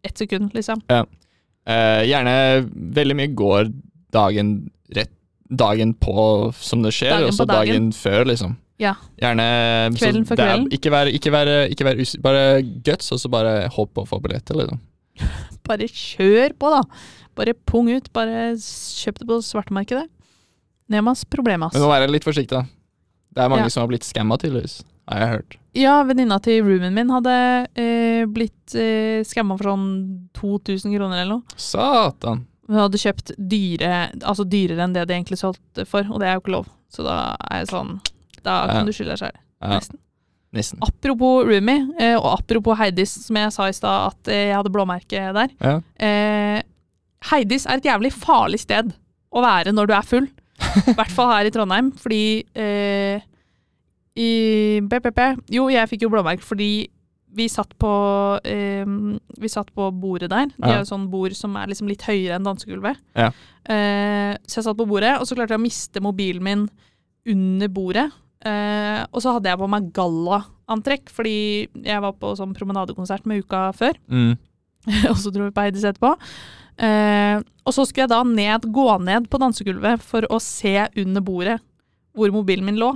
[0.06, 0.80] ett sekund, liksom.
[0.88, 3.74] Eh, gjerne veldig mye går
[4.14, 5.12] dagen rett
[5.50, 7.68] dagen på som det skjer, og så dagen.
[7.90, 8.56] dagen før, liksom.
[8.78, 8.94] Ja.
[9.18, 9.46] Gjerne
[9.98, 10.68] Kvelden for kvelden.
[10.68, 10.74] er-.
[10.78, 14.10] Ikke være, ikke være, ikke være us Bare guts, og så bare håp på å
[14.10, 14.80] få billetter, liksom.
[15.68, 16.84] Bare kjør på, da.
[17.36, 18.12] Bare pung ut.
[18.14, 20.06] Bare kjøp det på svartemarkedet.
[20.94, 21.74] Nemas problem, ass.
[21.74, 22.64] Men må være litt forsiktig, da.
[23.34, 23.74] Det er mange Ja.
[23.74, 24.84] som har blitt skamma, tydeligvis.
[25.10, 25.58] Har jeg hørt.
[25.78, 27.34] Ja, venninna til roomien min hadde
[27.80, 31.58] eh, blitt eh, skamma for sånn 2000 kroner eller noe.
[31.60, 32.46] Satan.
[32.68, 33.92] Hun hadde kjøpt dyre,
[34.28, 36.68] altså dyrere enn det de egentlig solgte for, og det er jo ikke lov.
[36.92, 37.98] Så da er jeg sånn
[38.44, 39.40] Da kan du skylde deg sjøl.
[39.68, 40.00] Nesten.
[40.56, 40.80] nissen.
[40.86, 44.72] Apropos roomie, eh, og apropos Heidis, som jeg sa i stad at eh, jeg hadde
[44.72, 45.56] blåmerke der.
[45.60, 45.78] Ja.
[46.00, 46.60] Eh,
[47.32, 48.94] Heidis er et jævlig farlig sted
[49.34, 50.28] å være når du er full.
[50.92, 52.22] I hvert fall her i Trondheim, fordi
[52.58, 53.26] eh,
[54.18, 54.30] i
[54.82, 55.20] BPP
[55.54, 56.88] Jo, jeg fikk jo blåmerke fordi
[57.36, 57.92] vi satt på
[58.48, 58.88] eh,
[59.38, 60.52] Vi satt på bordet der.
[60.56, 63.00] Det er jo sånn bord som er liksom litt høyere enn dansegulvet.
[63.18, 63.32] Ja.
[63.68, 66.68] Eh, så jeg satt på bordet, og så klarte jeg å miste mobilen min
[67.28, 68.08] under bordet.
[68.48, 73.44] Eh, og så hadde jeg på meg gallaantrekk, fordi jeg var på sånn promenadekonsert med
[73.44, 74.00] uka før.
[74.08, 74.38] Mm.
[75.12, 76.14] og så dro vi på Heidis etterpå.
[76.78, 81.26] Eh, og så skulle jeg da ned, gå ned på dansegulvet for å se under
[81.26, 81.58] bordet
[82.18, 82.94] hvor mobilen min lå.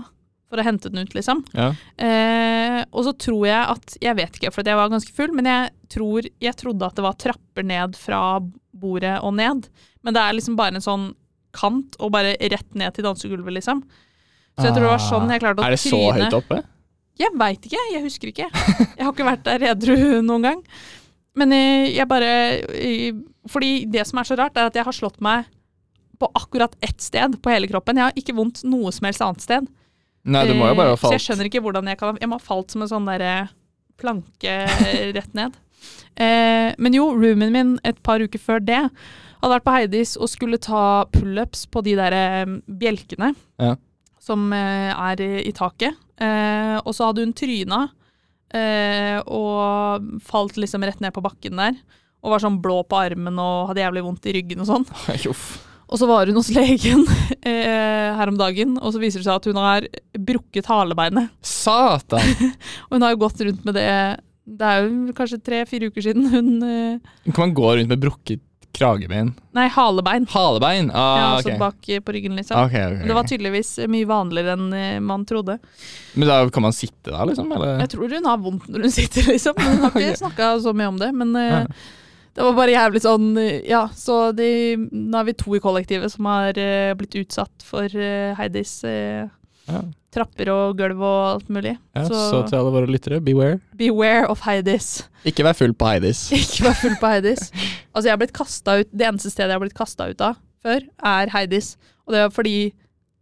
[0.52, 1.46] For å hente den ut, liksom.
[1.56, 1.70] Ja.
[1.96, 5.48] Eh, og så tror jeg at Jeg vet ikke, for jeg var ganske full, men
[5.48, 8.20] jeg tror Jeg trodde at det var trapper ned fra
[8.76, 9.70] bordet og ned.
[10.04, 11.10] Men det er liksom bare en sånn
[11.56, 13.82] kant og bare rett ned til dansegulvet, liksom.
[14.60, 15.72] Så jeg tror det var sånn jeg klarte å tryne.
[15.72, 16.60] Er det så høyt oppe?
[17.22, 18.48] Jeg veit ikke, jeg husker ikke.
[18.52, 19.96] Jeg har ikke vært der edru
[20.30, 20.62] noen gang.
[21.40, 22.32] Men eh, jeg bare
[22.76, 23.16] eh,
[23.52, 25.48] Fordi det som er så rart, er at jeg har slått meg
[26.22, 27.98] på akkurat ett sted på hele kroppen.
[27.98, 29.70] Jeg har ikke vondt noe som helst annet sted.
[30.24, 31.14] Nei, det må jo bare ha falt.
[31.14, 33.50] Så jeg skjønner ikke hvordan jeg kan Jeg må ha falt som en sånn derre
[34.02, 34.54] planke
[35.18, 35.56] rett ned.
[36.16, 38.82] Eh, men jo, roomien min et par uker før det
[39.42, 43.32] hadde vært på Heidis og skulle ta pullups på de der eh, bjelkene
[43.62, 43.76] Ja.
[44.22, 45.98] som eh, er i, i taket.
[46.22, 47.88] Eh, og så hadde hun tryna
[48.54, 51.80] eh, og falt liksom rett ned på bakken der.
[52.22, 54.86] Og var sånn blå på armen og hadde jævlig vondt i ryggen og sånn.
[55.32, 55.48] Uff.
[55.92, 57.02] Og så var hun hos legen
[57.44, 61.32] eh, her om dagen, og så viser det seg at hun har brukket halebeinet.
[61.44, 62.24] Satan!
[62.88, 63.88] Og hun har jo gått rundt med det
[64.48, 68.42] Det er jo kanskje tre-fire uker siden hun eh, Kan man gå rundt med brukket
[68.72, 69.34] kragebein?
[69.52, 70.24] Nei, halebein.
[70.32, 70.88] Halebein?
[70.94, 71.58] Ja, Ah, altså ok.
[71.60, 72.56] bak eh, på ryggen, liksom.
[72.56, 75.58] Ok, ok, Men Det var tydeligvis mye vanligere enn eh, man trodde.
[76.16, 77.52] Men da kan man sitte der, liksom?
[77.52, 77.82] Eller?
[77.84, 79.60] Jeg tror hun har vondt når hun sitter, liksom.
[79.60, 80.22] Men hun har ikke okay.
[80.24, 81.12] snakka så mye om det.
[81.20, 81.66] Men eh, Ja.
[82.36, 83.30] Det var bare jævlig sånn
[83.68, 84.48] Ja, så de,
[84.92, 89.28] nå er vi to i kollektivet som har uh, blitt utsatt for uh, Heidis uh,
[89.68, 89.82] Ja.
[90.12, 91.76] trapper og gulv og alt mulig.
[91.96, 93.60] Ja, så, så til alle våre lyttere, beware.
[93.80, 95.04] beware of Heidis.
[95.28, 96.26] Ikke vær full på Heidis.
[96.40, 97.52] Ikke vær full på Heidis.
[97.92, 100.84] Altså, jeg har blitt ut Det eneste stedet jeg har blitt kasta ut av før,
[101.14, 101.76] er Heidis.
[102.08, 102.58] Og det var fordi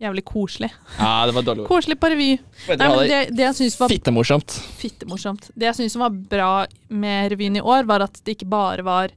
[0.00, 0.70] jævlig koselig.
[0.98, 1.66] Ja, det var dårlig.
[1.68, 2.30] Koselig på revy.
[2.68, 4.56] Nei, men det det, det jeg synes var fittemorsomt.
[4.80, 5.50] fittemorsomt.
[5.56, 6.50] Det jeg syns var bra
[6.88, 9.12] med revyen i år, var at det ikke bare var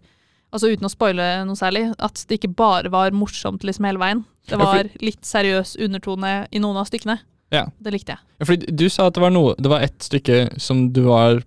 [0.50, 4.24] Altså uten å spoile noe særlig, at det ikke bare var morsomt liksom hele veien.
[4.50, 7.20] Det var litt seriøs undertone i noen av stykkene.
[7.54, 7.66] Ja.
[7.82, 8.24] Det likte jeg.
[8.40, 11.42] Ja, fordi du sa at det var noe Det var ett stykke som du var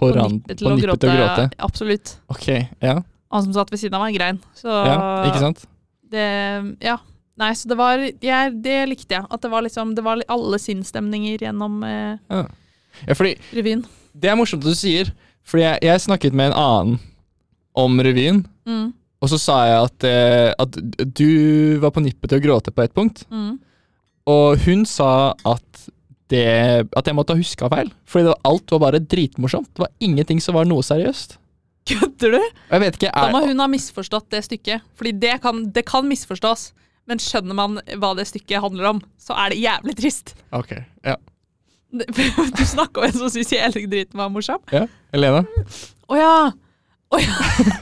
[0.00, 1.44] på, rand, nippet på nippet til å gråte.
[1.62, 2.14] Absolutt.
[2.32, 2.48] Ok,
[2.80, 2.96] ja.
[3.32, 4.40] Han som satt ved siden av meg, grein.
[4.56, 4.96] Så ja.
[5.28, 5.66] Ikke sant?
[6.12, 6.28] det
[6.82, 6.98] Ja.
[7.40, 9.24] Nei, så det var ja, Det likte jeg.
[9.32, 13.86] At det var liksom Det var alle sinnsstemninger gjennom eh, Ja, fordi revyen.
[14.12, 15.08] Det er morsomt at du sier,
[15.48, 16.98] fordi jeg, jeg snakket med en annen
[17.72, 18.42] om revyen.
[18.68, 18.90] Mm,
[19.22, 20.78] Og så sa jeg at, eh, at
[21.14, 23.24] du var på nippet til å gråte på et punkt.
[23.30, 23.52] mm.
[24.30, 25.86] Og hun sa at,
[26.30, 26.42] det,
[26.94, 27.88] at jeg måtte ha huska feil.
[28.06, 29.72] Fordi det var, alt var bare dritmorsomt.
[29.74, 31.34] Det var ingenting som var noe seriøst.
[31.90, 32.38] Kødder du?
[32.78, 34.84] Ikke, Da må er, hun ha misforstått det stykket.
[34.94, 36.68] Fordi det kan, det kan misforstås.
[37.10, 40.34] Men skjønner man hva det stykket handler om, så er det jævlig trist.
[40.54, 41.16] Ok, ja.
[42.58, 44.62] Du snakka om en som syntes hele driten var morsom.
[44.70, 44.86] ja.
[45.12, 45.42] Elena.
[46.08, 46.36] Å ja!
[47.12, 47.80] Å ja!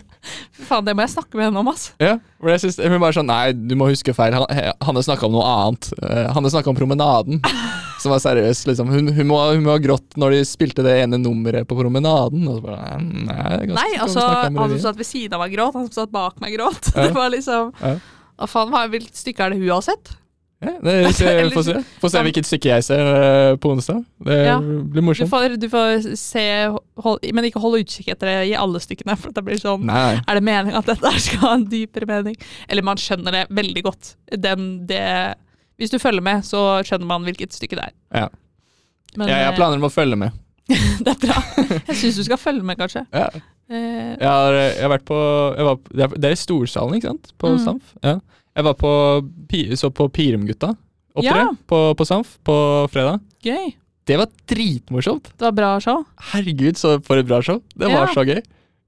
[0.68, 1.88] Faen, det må jeg snakke med henne om, ass.
[2.00, 4.34] Ja, for jeg synes, Hun bare sånn Nei, du må huske feil.
[4.36, 5.88] Han, he- Hanne snakka om noe annet.
[6.02, 7.40] Eh, Hanne snakka om Promenaden,
[8.02, 8.88] som var seriøst, Liksom.
[8.92, 12.46] Hun, hun, må, hun må ha grått når de spilte det ene nummeret på Promenaden.
[12.48, 14.84] Og så bare, nei, det er ganske Nei, altså, snakket om han som revyen.
[14.86, 16.92] satt ved siden av meg gråt, han som satt bak meg gråt.
[16.96, 17.06] Ja.
[17.08, 17.94] Det var liksom Ja.
[18.40, 20.14] Hva faen, hva- hvilket stykke er det hun har sett?
[20.60, 21.74] Ja, det, se, få se.
[22.02, 24.02] Få se hvilket stykke jeg ser eh, på onsdag.
[24.26, 24.58] Det Ja.
[24.60, 25.30] blir Du morsomt.
[25.32, 26.42] får, du får se,
[27.00, 30.18] hold, men ikke hold utkikk etter det i alle stykkene, for det blir sånn Nei.
[30.20, 32.36] Er det meningen at dette skal ha en dypere mening?
[32.68, 34.10] Eller man skjønner det veldig godt.
[34.36, 35.00] Den, det,
[35.80, 37.94] hvis du følger med, så skjønner man hvilket stykke det er.
[38.12, 38.28] Ja.
[39.16, 40.36] Men Jeg, jeg har eh, planer om å følge med.
[41.06, 41.40] det er bra.
[41.88, 43.06] Jeg syns du skal følge med, kanskje.
[43.16, 43.30] Ja.
[43.70, 45.16] Eh, Jeg har, jeg har vært på
[45.56, 47.32] var, det er- i Storsalen, ikke sant?
[47.40, 47.64] På Mm.
[47.64, 47.96] Samf.
[48.04, 48.18] Ja.
[48.60, 48.92] Jeg var på,
[49.80, 50.74] så på Pirumgutta
[51.16, 51.48] opptre Ja.
[51.66, 52.54] på, på Samf på
[52.92, 53.20] fredag.
[53.42, 53.72] gøy.
[54.06, 55.32] Det var dritmorsomt.
[55.38, 56.04] Det var bra show.
[56.32, 57.60] Herregud, så for et bra show.
[57.76, 58.14] Det var Ja.
[58.14, 58.40] så gøy.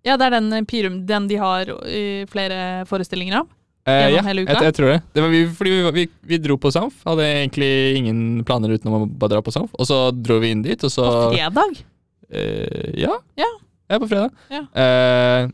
[0.04, 3.46] Ja, det er den eh, Pirum, den de har i flere forestillinger av.
[3.87, 4.54] Eh, ja, hele uka?
[4.56, 4.98] Jeg, jeg tror det.
[5.14, 7.00] det var vi, fordi vi, vi, vi dro på Samf.
[7.06, 9.70] Hadde egentlig ingen planer utenom å bare dra på Samf.
[9.78, 11.82] Og så dro vi inn dit, og så På fredag.
[12.30, 13.14] Eh, ja.
[13.38, 13.50] Ja.
[13.90, 14.30] Ja, på fredag.
[14.50, 14.62] Ja.
[14.74, 15.50] Eh,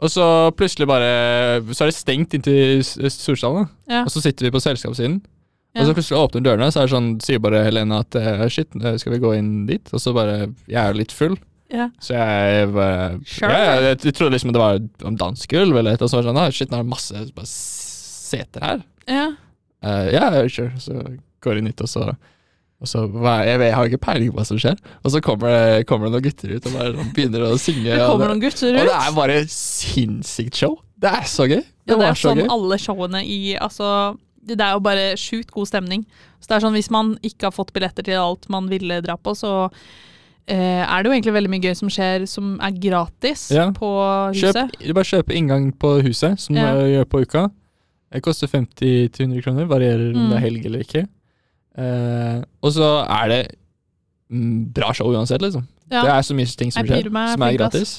[0.00, 0.24] og så
[0.56, 1.10] plutselig bare
[1.74, 3.68] Så er det stengt inntil Storsalen.
[3.90, 4.02] Ja.
[4.06, 5.20] Og så sitter vi på selskapssiden.
[5.74, 5.82] Ja.
[5.82, 8.72] Og så plutselig åpner dørene, så er det sånn, sier bare Helene at eh, shit,
[8.80, 9.92] eh, skal vi gå inn dit?
[9.94, 11.36] Og så bare Jeg er jo litt full,
[11.70, 11.90] Ja.
[12.02, 13.52] så jeg bare Sure.
[13.52, 16.26] ja, jeg, jeg trodde liksom det var om dansegulv eller et, sånt.
[16.26, 18.82] sånn shit, nå er det masse bare seter her.
[19.06, 19.28] ja.
[19.84, 20.72] uh, yeah, sure.
[20.82, 20.96] Så
[21.40, 22.08] går jeg inn hit, og så
[22.80, 23.02] og så,
[23.44, 24.78] jeg, vet- jeg har ikke peiling på hva som skjer.
[25.04, 27.84] Og så kommer det, kommer det noen gutter ut og bare sånn begynner å synge.
[27.92, 30.78] Det kommer det- noen gutter og det er bare sinnssykt show.
[31.00, 31.60] Det er så gøy.
[31.60, 32.48] Det Ja, det er så sånn gøy.
[32.50, 36.04] alle showene i Altså, det det er jo bare sjukt god stemning.
[36.40, 39.16] Så det er sånn, Hvis man ikke har fått billetter til alt man ville dra
[39.16, 39.70] på, så
[40.48, 43.70] eh, er det jo egentlig veldig mye gøy som skjer som er gratis Ja.
[43.70, 44.70] på huset.
[44.80, 46.72] Kjøp, bare kjøpe inngang på huset, som Ja.
[46.74, 47.50] du gjør på uka.
[48.12, 50.30] Det koster 50-100 kroner, varierer om Mm.
[50.30, 51.08] det er helg eller ikke.
[51.78, 53.40] Eh, og så er det
[54.30, 55.66] mm, bra show uansett, liksom.
[55.90, 57.96] Ja, Det er så mye ting som skjer, som er gratis.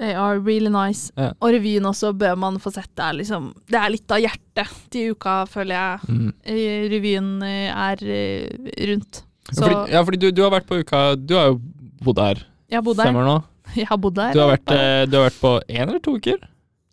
[0.00, 1.10] They are really nice.
[1.18, 1.32] Ja.
[1.42, 2.88] Og revyen også bør man få sett.
[2.96, 6.14] Det er liksom Det er litt av hjertet til uka, føler jeg.
[6.14, 6.30] Mm.
[6.44, 8.78] Eh, Revyen eh, er rundt.
[8.90, 9.20] rundt.
[9.50, 11.56] Ja, fordi, ja, fordi du, du har vært på uka Du har jo
[12.04, 13.16] bodd her jeg har bodd her.
[13.18, 13.38] år nå.
[13.80, 14.34] Jeg har bodd her.
[14.34, 16.38] Du har vært, eh, du har vært på én eller to uker?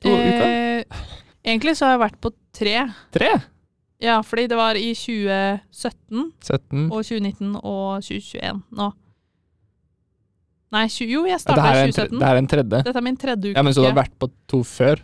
[0.05, 0.45] To uker?
[0.45, 1.03] Eh,
[1.45, 2.73] egentlig så har jeg vært på tre.
[3.13, 3.29] Tre?
[4.03, 6.91] Ja, fordi det var i 2017 17?
[6.93, 8.91] og 2019 og 2021 nå.
[10.75, 12.19] Nei, 20, jo, jeg starta i er en, tre- 2017.
[12.19, 12.79] det er en tredje.
[12.89, 13.55] Dette er min tredje uke.
[13.55, 14.99] Ja, men Så du har vært på to før?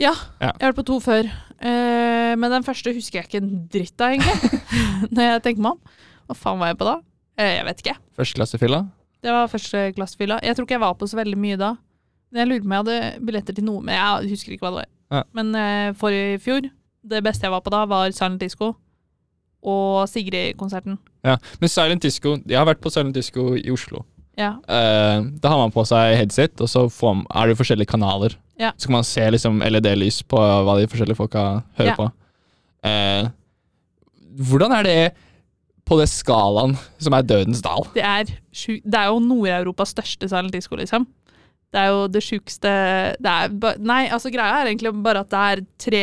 [0.00, 0.52] Ja, Ja.
[0.54, 1.26] jeg har vært på to før.
[1.60, 4.60] Eh, men den første husker jeg ikke en dritt av, egentlig.
[5.12, 5.80] Når jeg tenker meg om.
[6.30, 6.94] Hva faen var jeg på da?
[7.36, 7.96] Eh, jeg vet ikke.
[8.16, 8.80] Førsteklassefylla?
[9.22, 10.38] Det var førsteklassefylla.
[10.42, 11.72] Jeg tror ikke jeg var på så veldig mye da.
[12.32, 14.80] Jeg lurer på om jeg hadde billetter til noe, men jeg husker ikke hva det
[14.86, 14.90] var.
[15.18, 15.22] Ja.
[15.36, 16.70] Men eh, for i fjor,
[17.04, 18.72] det beste jeg var på da, var Silent Disco
[19.62, 20.96] og Sigrid-konserten.
[21.26, 21.36] Ja.
[21.60, 24.04] Men Silent Disco Jeg har vært på Silent Disco i Oslo.
[24.38, 24.54] Ja.
[24.66, 28.34] Uh, da har man på seg headset, og så får, man- er det forskjellige kanaler.
[28.58, 28.72] Ja.
[28.76, 31.96] Så kan man se liksom LED-lys på hva de forskjellige folka hører Ja.
[31.98, 32.08] på.
[32.82, 33.30] Uh,
[34.42, 35.12] hvordan er det
[35.86, 37.84] på det skalaen som er Dødens dal?
[37.94, 41.06] Det er, det er jo Nord-Europas største Silent Disco, liksom.
[41.72, 42.72] Det er jo det sjukeste
[43.22, 46.02] det er Nei, altså greia er egentlig bare at det er tre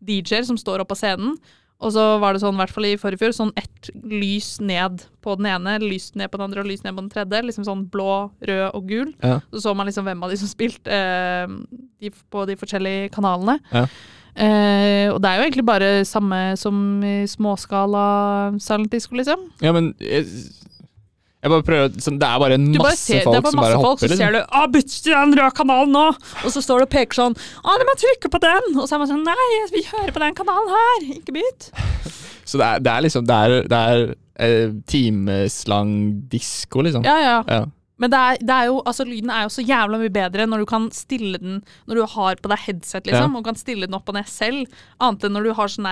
[0.00, 1.34] DJ-er som står oppe på scenen.
[1.80, 5.06] Og så var det sånn, i hvert fall i forrige fjor, sånn ett lys ned
[5.24, 7.40] på den ene, lys ned på den andre og lys ned på den tredje.
[7.46, 9.14] Liksom sånn blå, rød og gul.
[9.24, 9.38] Ja.
[9.48, 11.54] Så så man liksom hvem av de som spilte eh,
[12.04, 13.56] de, på de forskjellige kanalene.
[13.72, 13.86] Ja.
[14.30, 18.04] Eh, og det er jo egentlig bare samme som i småskala
[18.60, 19.48] Silent Disco, liksom.
[19.64, 20.28] Ja, men jeg,
[21.40, 23.60] jeg bare prøver sånn, Det er bare en Du bare masse ser, folk bare som
[23.60, 24.08] masse bare folk, hopper.
[24.08, 24.50] så ser liksom.
[24.50, 26.08] du 'Å, bytt til den røde kanalen nå!'
[26.44, 28.94] Og så står du og peker sånn 'Å, du må trykke på den!' Og så
[28.94, 31.70] er man sånn 'Nei, vi hører på den kanalen her, ikke bytt'.
[32.44, 35.92] Så det er, det er liksom Det er, det er eh, timeslang
[36.28, 37.04] disko, liksom.
[37.04, 37.36] Ja, ja.
[37.48, 37.64] Ja.
[38.00, 40.62] Men det er, det er jo, altså lyden er jo så jævla mye bedre når
[40.62, 43.96] du kan stille den Når du har på deg headset, liksom, og kan stille den
[43.96, 44.80] opp og ned selv.
[45.02, 45.88] Annet enn når du har sånn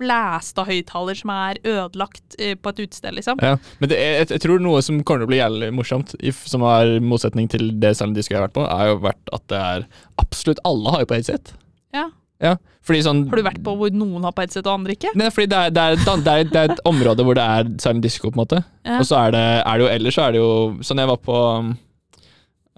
[0.00, 3.42] blæsta høyttaler som er ødelagt eh, på et utested, liksom.
[3.42, 6.16] Ja, men det er, jeg, jeg tror noe som kommer til å bli jævlig morsomt,
[6.20, 9.36] if, som er motsetning til det Silent Disco jeg har vært på, er jo vært
[9.36, 9.86] at det er
[10.22, 11.54] absolutt alle har jo på headset.
[11.96, 12.08] Ja.
[12.42, 15.12] Ja, sånn Har du vært på hvor noen har på headset og andre ikke?
[15.14, 17.44] Nei, fordi det er, det, er, et det, er, det er et område hvor det
[17.46, 18.62] er silent disco, på en måte.
[18.82, 18.98] Ja.
[18.98, 21.36] Og så er det, er jo ellers så er det jo Sånn jeg var på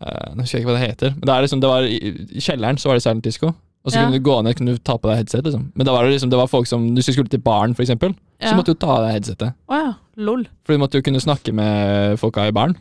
[0.04, 2.00] eh, Nå husker jeg ikke hva det heter, men det er liksom, det var i,
[2.36, 3.54] kjelleren så var det silent disco.
[3.84, 4.04] Og så Ja.
[4.06, 5.44] kunne du gå ned kunne du ta på deg headset.
[5.44, 7.74] liksom Men da var det liksom, det var folk som Hvis du skulle til baren,
[7.74, 9.54] for eksempel, så måtte du ta av deg headsetet.
[9.68, 9.92] Oh, ja.
[10.16, 10.46] Lol.
[10.64, 12.76] For du måtte jo kunne snakke med folka i baren.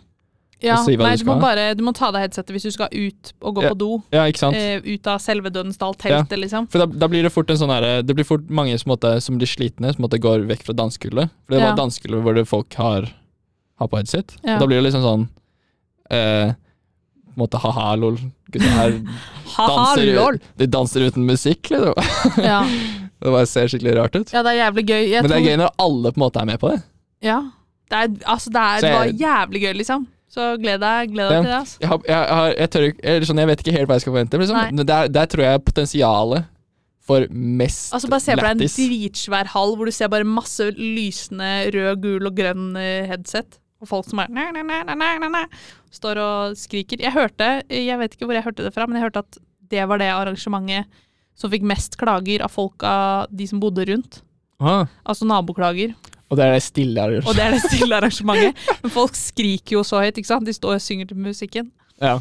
[0.64, 2.88] Ja, si nei, du du må, bare, du må ta deg headsetet hvis du skal
[2.94, 3.70] ut og gå Ja.
[3.74, 3.90] på do.
[4.16, 4.24] Ja?
[4.26, 6.70] Eh, ut av selve Dødensdal-teltet, liksom.
[6.72, 9.22] For da, da blir det fort en sånn herre Det blir fort mange som, måtte,
[9.22, 11.30] som blir slitne, som måtte går vekk fra dansegulvet.
[11.46, 13.10] For det var dansegulvet hvor det folk har,
[13.80, 14.38] har på headset.
[14.44, 15.28] Og da blir det liksom sånn
[16.12, 16.54] eh,
[17.36, 18.18] måte ha-ha, lol.
[18.54, 18.98] Gutta her
[19.58, 21.94] danser, de danser uten musikk, liksom.
[22.44, 22.64] Ja.
[23.24, 24.32] Det bare ser skikkelig rart ut.
[24.36, 25.04] ja, det er jævlig gøy.
[25.14, 26.80] Jeg Men det er tror- gøy når alle på en måte er med på det.
[27.24, 27.38] Ja.
[27.88, 28.84] Det, er, altså, det, er, jeg...
[28.84, 30.04] det var jævlig gøy, liksom.
[30.34, 31.60] Så gled deg, gled deg til det.
[31.60, 31.78] Altså.
[31.84, 34.16] Jeg, har, jeg, har, jeg, tør, jeg, sånn, jeg vet ikke helt hva jeg skal
[34.16, 36.50] forvente, liksom, der, der tror jeg potensialet
[37.04, 40.70] for mest Altså Bare se på deg en dritsvær hall hvor du ser bare masse
[40.78, 43.60] lysende rød, gul og grønn eh, headset.
[43.84, 45.42] Og folk som er næ, næ, næ, næ, næ,
[45.94, 47.02] står og skriker.
[47.04, 49.42] Jeg hørte, jeg vet ikke hvor jeg hørte det fra, men jeg hørte at
[49.74, 51.02] det var det arrangementet
[51.36, 54.22] som fikk mest klager av folk av de som bodde rundt.
[54.64, 55.96] Ah, Altså naboklager.
[56.34, 57.30] Og det er det stille arrangementet.
[57.30, 58.68] Og det er det stille arrangementet.
[58.84, 60.48] Men folk skriker jo så høyt, ikke sant?
[60.50, 61.70] De står og synger til musikken
[62.02, 62.18] Ja.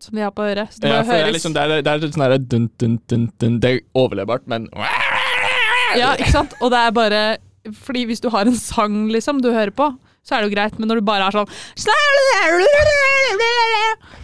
[0.00, 0.72] som de har på øret.
[0.72, 1.20] Så det Ja, må høres.
[1.20, 3.60] det er liksom det er, det er sånn her dun, dun, dun, dun.
[3.60, 4.66] Det er overlevbart, men
[5.98, 6.54] Ja, ikke sant?
[6.62, 7.22] Og det er bare
[7.76, 9.90] Fordi hvis du har en sang liksom du hører på,
[10.24, 11.48] så er det jo greit, men når du bare er sånn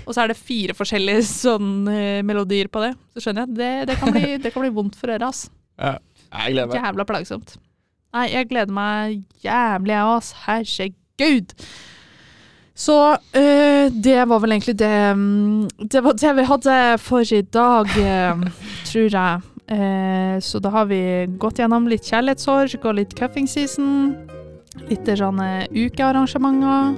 [0.06, 3.70] Og så er det fire forskjellige sånn eh, melodier på det, så skjønner jeg det,
[3.90, 5.46] det, kan, bli, det kan bli vondt for øret, ass.
[5.80, 5.96] ja.
[6.36, 6.82] Jeg gleder meg.
[6.82, 7.52] Jævla plagsomt.
[8.16, 10.30] Nei, jeg gleder meg jævlig, jeg ass.
[10.46, 11.50] Herregud.
[12.76, 17.42] Så øh, det var vel egentlig det mm, Det var det vi hadde for i
[17.42, 18.46] dag, øh,
[18.88, 19.40] tror jeg.
[19.68, 24.16] Eh, så da har vi gått gjennom litt kjærlighetssorg og litt cuffing season.
[24.88, 26.96] Litt ukearrangementer.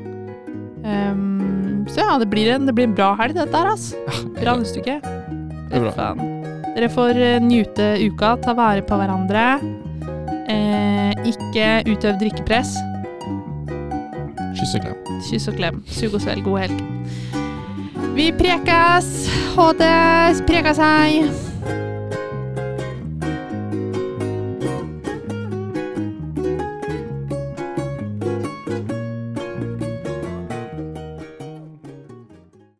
[0.78, 3.96] Um, så ja, det blir, en, det blir en bra helg, dette her, altså.
[4.38, 5.00] Bra neste uke.
[5.02, 5.94] Det er bra.
[5.98, 6.38] Faen.
[6.76, 9.77] Dere får eh, nyte uka, ta vare på hverandre.
[10.48, 12.76] Eh, ikke utøv drikkepress.
[14.58, 14.96] Kyss og klem.
[15.30, 15.82] Kyss og klem.
[15.86, 16.44] Sug og svelg.
[16.44, 16.80] God helg.
[18.18, 19.28] Vi prekas!
[19.54, 20.42] Ha det!
[20.48, 21.28] Prekas, hei!